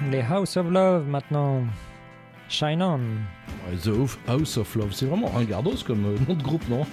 Les 0.10 0.22
House 0.22 0.58
of 0.58 0.70
Love 0.70 1.08
maintenant. 1.08 1.64
Shine 2.50 2.82
On. 2.82 2.98
Ouais, 3.00 3.78
The 3.82 3.88
House- 3.88 4.18
House 4.28 4.58
of 4.58 4.76
Love, 4.76 4.92
c'est 4.92 5.06
vraiment 5.06 5.32
un 5.38 5.44
gardos 5.44 5.76
comme 5.88 6.06
euh, 6.06 6.18
nom 6.28 6.34
de 6.34 6.44
groupe, 6.44 6.68
non? 6.68 6.86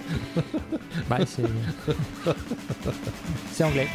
Bah, 1.09 1.17
c'est. 1.25 1.43
c'est 3.51 3.63
anglais. 3.65 3.87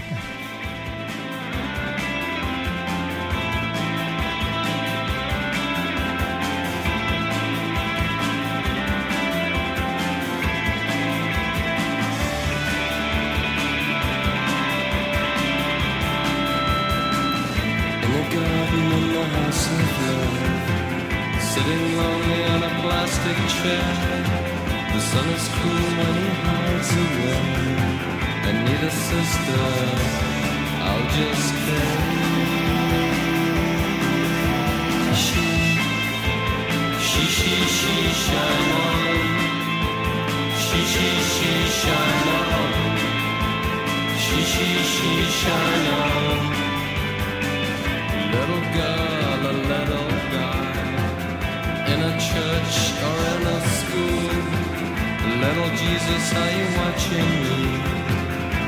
Jesus, 55.76 56.34
are 56.34 56.50
you 56.58 56.66
watching 56.78 57.30
me? 57.42 57.56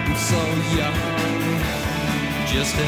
I'm 0.05 0.16
so 0.16 0.40
young, 0.77 1.16
just 2.57 2.74
18. 2.74 2.87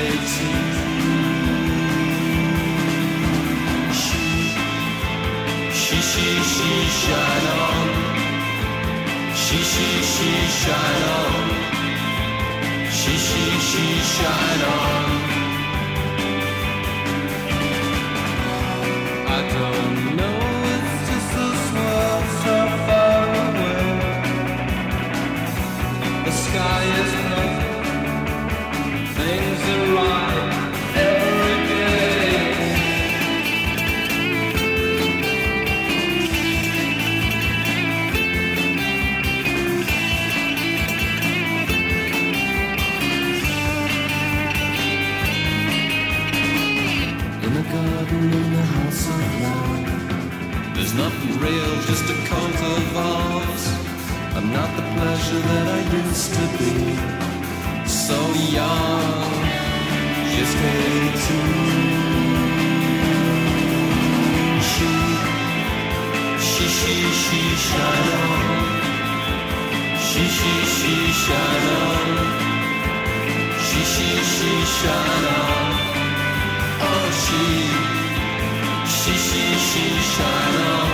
She, 3.93 4.19
she, 5.81 5.97
she, 6.11 6.27
she, 6.53 6.71
shine 7.01 7.49
on. 7.67 7.89
She, 9.35 9.59
she, 9.73 9.89
she, 10.13 10.31
shine 10.61 11.05
on. 11.19 11.45
She, 12.91 13.13
she, 13.27 13.45
she, 13.69 13.85
shine 14.15 14.63
on. 14.63 15.08
Shine 74.45 75.27
on. 75.37 75.73
Oh, 76.81 77.09
she, 77.23 77.45
she, 78.95 79.15
she, 79.19 79.85
shine 80.15 80.59
oh, 80.65 80.93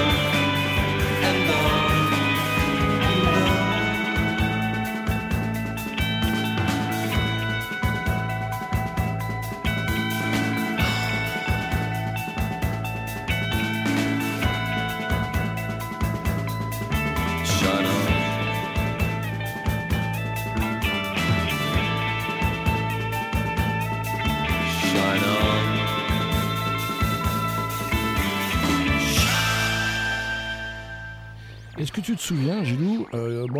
on. 0.00 0.05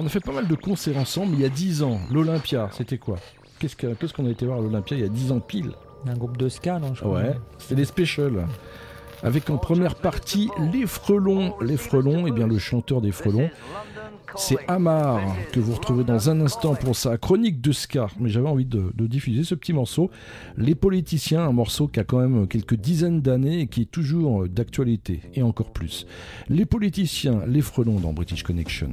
On 0.07 0.09
a 0.09 0.13
fait 0.13 0.21
pas 0.21 0.31
mal 0.31 0.47
de 0.47 0.55
concerts 0.55 0.99
ensemble 0.99 1.35
il 1.35 1.41
y 1.41 1.45
a 1.45 1.49
10 1.49 1.83
ans. 1.83 1.99
L'Olympia, 2.13 2.71
c'était 2.71 2.97
quoi 2.97 3.17
Qu'est-ce 3.59 3.75
que- 3.75 3.93
qu'est-ce 3.95 4.15
qu'on 4.15 4.27
a 4.27 4.31
été 4.31 4.47
voir 4.47 4.59
à 4.59 4.63
l'Olympia 4.63 4.97
il 4.97 5.03
y 5.03 5.05
a 5.05 5.09
10 5.09 5.33
ans 5.33 5.41
pile 5.41 5.73
Un 6.07 6.15
groupe 6.15 6.37
de 6.37 6.49
ska, 6.49 6.79
non 6.79 6.95
je 6.95 7.01
crois. 7.01 7.19
Ouais, 7.23 7.35
c'était 7.59 7.75
des 7.75 7.85
specials. 7.87 8.47
Avec 9.25 9.51
en 9.51 9.57
première 9.59 9.97
partie 9.97 10.49
les 10.73 10.87
Frelons. 10.87 11.55
Les 11.61 11.77
Frelons, 11.77 12.29
et 12.29 12.31
bien 12.31 12.47
le 12.47 12.57
chanteur 12.61 13.01
des 13.01 13.11
Frelons, 13.11 13.51
c'est 14.37 14.59
Amar, 14.69 15.21
que 15.53 15.59
vous 15.59 15.73
retrouvez 15.75 16.05
dans 16.05 16.31
un 16.31 16.41
instant 16.41 16.77
pour 16.77 16.95
sa 16.95 17.19
chronique 17.19 17.61
de 17.61 17.73
ska. 17.73 18.07
Mais 18.21 18.29
j'avais 18.29 18.49
envie 18.49 18.65
de, 18.65 18.93
de 18.95 19.07
diffuser 19.09 19.43
ce 19.43 19.57
petit 19.57 19.73
morceau. 19.73 20.09
Les 20.57 20.77
Politiciens, 20.77 21.41
un 21.43 21.53
morceau 21.53 21.89
qui 21.89 21.99
a 21.99 22.05
quand 22.05 22.19
même 22.21 22.47
quelques 22.47 22.77
dizaines 22.77 23.23
d'années 23.23 23.63
et 23.63 23.67
qui 23.67 23.83
est 23.83 23.91
toujours 23.91 24.47
d'actualité, 24.49 25.23
et 25.35 25.43
encore 25.43 25.73
plus. 25.73 26.07
Les 26.49 26.65
Politiciens, 26.65 27.41
les 27.49 27.61
Frelons 27.63 27.99
dans 27.99 28.13
British 28.13 28.45
Connection. 28.45 28.91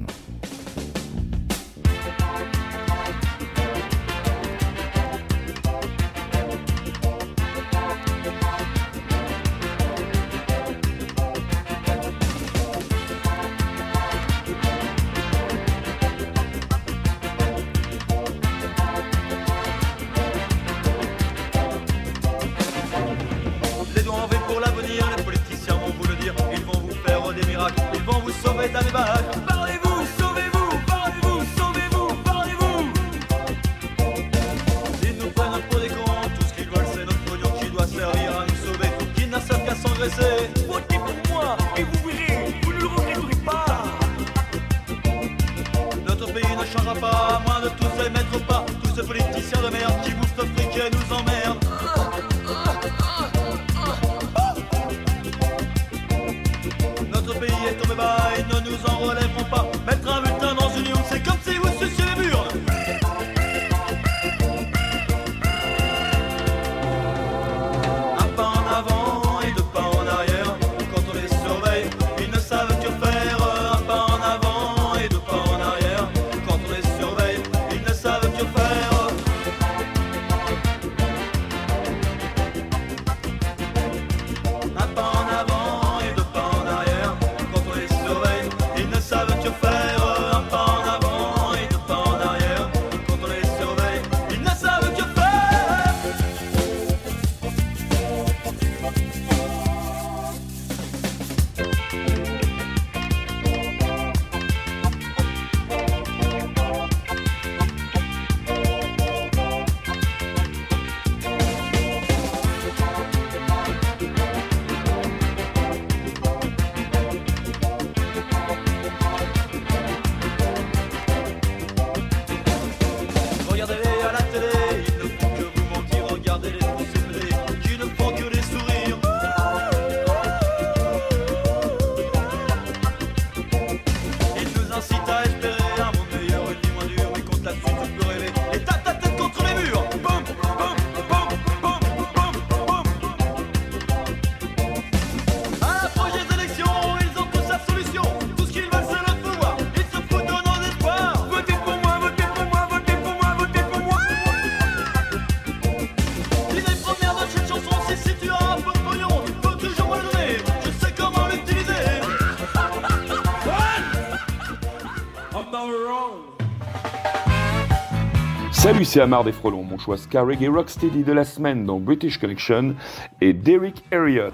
C'est 168.84 169.00
Amar 169.00 169.24
des 169.24 169.32
Frelons. 169.32 169.64
Mon 169.64 169.78
choix 169.78 169.98
ska 169.98 170.24
reggae 170.24 170.50
rocksteady 170.50 171.04
de 171.04 171.14
la 171.14 171.24
semaine 171.24 171.66
dans 171.66 171.80
British 171.80 172.20
Connection 172.20 172.76
est 173.22 173.32
Derek 173.32 173.82
un 173.92 174.30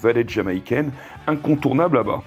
vedette 0.00 0.30
jamaïcaine 0.30 0.92
incontournable 1.26 1.96
là-bas. 1.96 2.22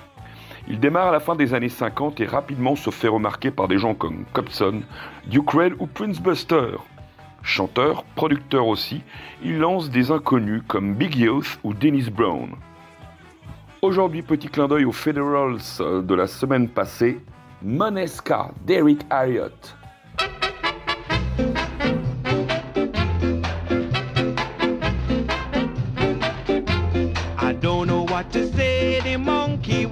Il 0.68 0.80
démarre 0.80 1.08
à 1.08 1.12
la 1.12 1.20
fin 1.20 1.36
des 1.36 1.54
années 1.54 1.70
50 1.70 2.20
et 2.20 2.26
rapidement 2.26 2.76
se 2.76 2.90
fait 2.90 3.08
remarquer 3.08 3.52
par 3.52 3.68
des 3.68 3.78
gens 3.78 3.94
comme 3.94 4.26
Cobson, 4.34 4.82
Duke 5.28 5.52
Red 5.52 5.74
ou 5.80 5.88
Prince 5.88 6.20
Buster. 6.20 6.78
Chanteur, 7.42 8.04
producteur 8.16 8.68
aussi, 8.68 9.02
il 9.42 9.58
lance 9.60 9.90
des 9.90 10.12
inconnus 10.12 10.64
comme 10.68 10.96
Big 10.96 11.16
Youth 11.16 11.58
ou 11.64 11.74
Dennis 11.74 12.10
Brown. 12.10 12.50
Aujourd'hui, 13.82 14.24
petit 14.24 14.50
clin 14.50 14.68
d'œil 14.68 14.86
aux 14.86 14.92
Federals 14.92 15.62
de 15.80 16.16
la 16.16 16.28
semaine 16.28 16.68
passée, 16.68 17.22
Monesca, 17.64 18.52
Derek 18.66 19.06
Elliott. 19.10 19.78
To 28.32 28.52
say, 28.54 29.02
the 29.02 29.18
monkey 29.18 29.86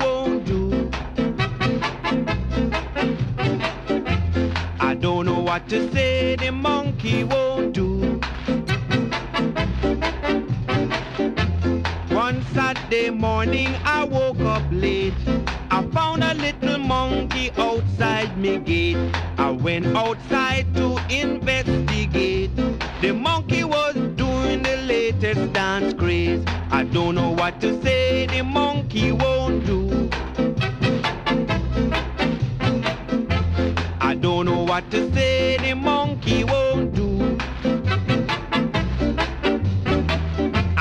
say, 35.30 35.58
the 35.58 35.74
monkey 35.76 36.44
won't 36.44 36.94
do. 37.00 37.10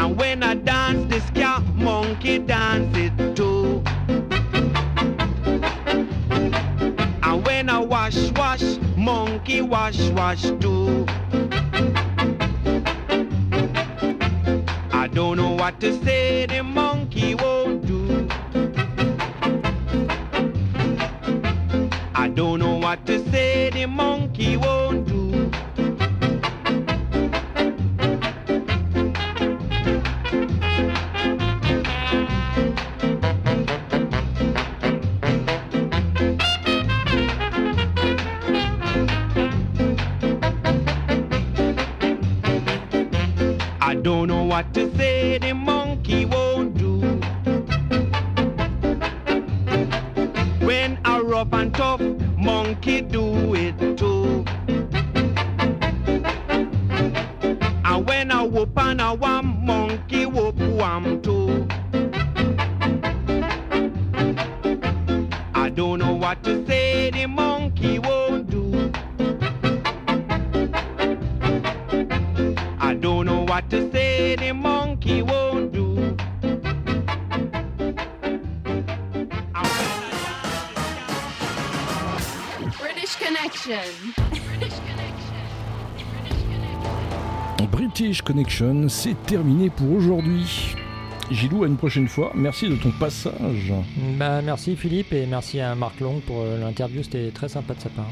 And 0.00 0.10
when 0.20 0.42
I 0.42 0.54
dance, 0.54 1.02
the 1.12 1.20
scat 1.28 1.62
monkey 1.74 2.38
dances 2.38 3.12
too. 3.38 3.82
And 7.26 7.36
when 7.46 7.68
I 7.68 7.78
wash, 7.94 8.20
wash, 8.40 8.64
monkey 8.96 9.60
wash, 9.60 10.00
wash 10.18 10.42
too. 10.62 11.06
I 15.02 15.04
don't 15.16 15.36
know 15.40 15.52
what 15.62 15.74
to 15.80 15.90
say, 16.04 16.46
the 16.46 16.62
monkey 16.62 16.97
to 23.08 23.30
say, 23.30 23.70
the 23.70 23.86
monkey 23.86 24.58
won't 24.58 25.06
do. 25.08 25.50
I 43.80 43.94
don't 43.94 44.28
know 44.28 44.42
what 44.44 44.74
to 44.74 44.94
say, 44.98 45.17
British 88.18 88.34
Connection, 88.34 88.88
c'est 88.88 89.22
terminé 89.26 89.70
pour 89.70 89.92
aujourd'hui. 89.92 90.74
Gilou, 91.30 91.62
à 91.62 91.68
une 91.68 91.76
prochaine 91.76 92.08
fois. 92.08 92.32
Merci 92.34 92.68
de 92.68 92.74
ton 92.74 92.90
passage. 92.90 93.72
Bah, 94.18 94.42
merci 94.42 94.74
Philippe 94.74 95.12
et 95.12 95.24
merci 95.26 95.60
à 95.60 95.74
Marc 95.76 96.00
Long 96.00 96.20
pour 96.26 96.40
euh, 96.40 96.58
l'interview, 96.58 97.02
c'était 97.04 97.30
très 97.30 97.48
sympa 97.48 97.74
de 97.74 97.80
sa 97.80 97.90
part. 97.90 98.10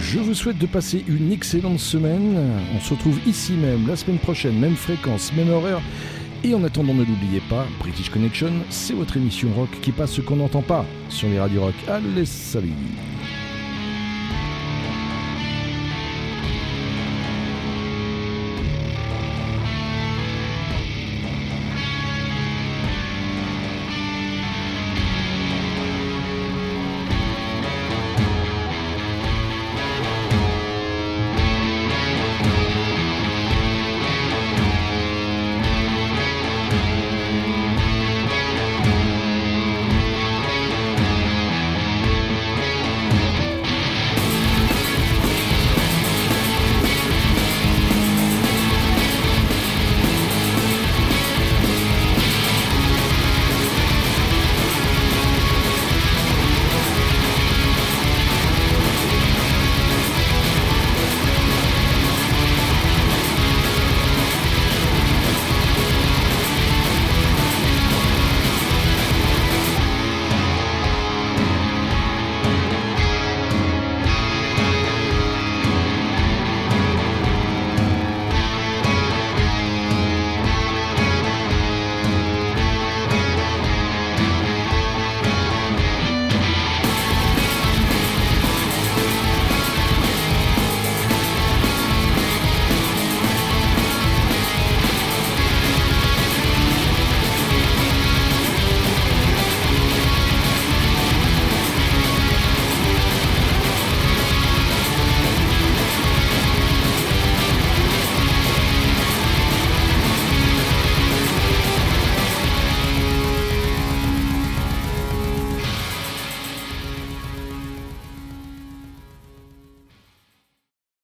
Je 0.00 0.18
vous 0.18 0.34
souhaite 0.34 0.58
de 0.58 0.66
passer 0.66 1.04
une 1.08 1.32
excellente 1.32 1.78
semaine. 1.78 2.36
On 2.76 2.80
se 2.80 2.92
retrouve 2.92 3.18
ici 3.26 3.52
même 3.52 3.86
la 3.88 3.96
semaine 3.96 4.18
prochaine, 4.18 4.58
même 4.58 4.76
fréquence, 4.76 5.32
même 5.32 5.50
horaire. 5.50 5.80
Et 6.42 6.54
en 6.54 6.62
attendant, 6.64 6.92
ne 6.92 7.04
l'oubliez 7.04 7.40
pas, 7.48 7.64
British 7.78 8.10
Connection, 8.10 8.52
c'est 8.68 8.94
votre 8.94 9.16
émission 9.16 9.48
rock 9.56 9.70
qui 9.80 9.92
passe 9.92 10.12
ce 10.12 10.20
qu'on 10.20 10.36
n'entend 10.36 10.62
pas 10.62 10.84
sur 11.08 11.28
les 11.28 11.40
radios 11.40 11.62
rock. 11.62 11.74
Allez, 11.88 12.26
salut 12.26 12.72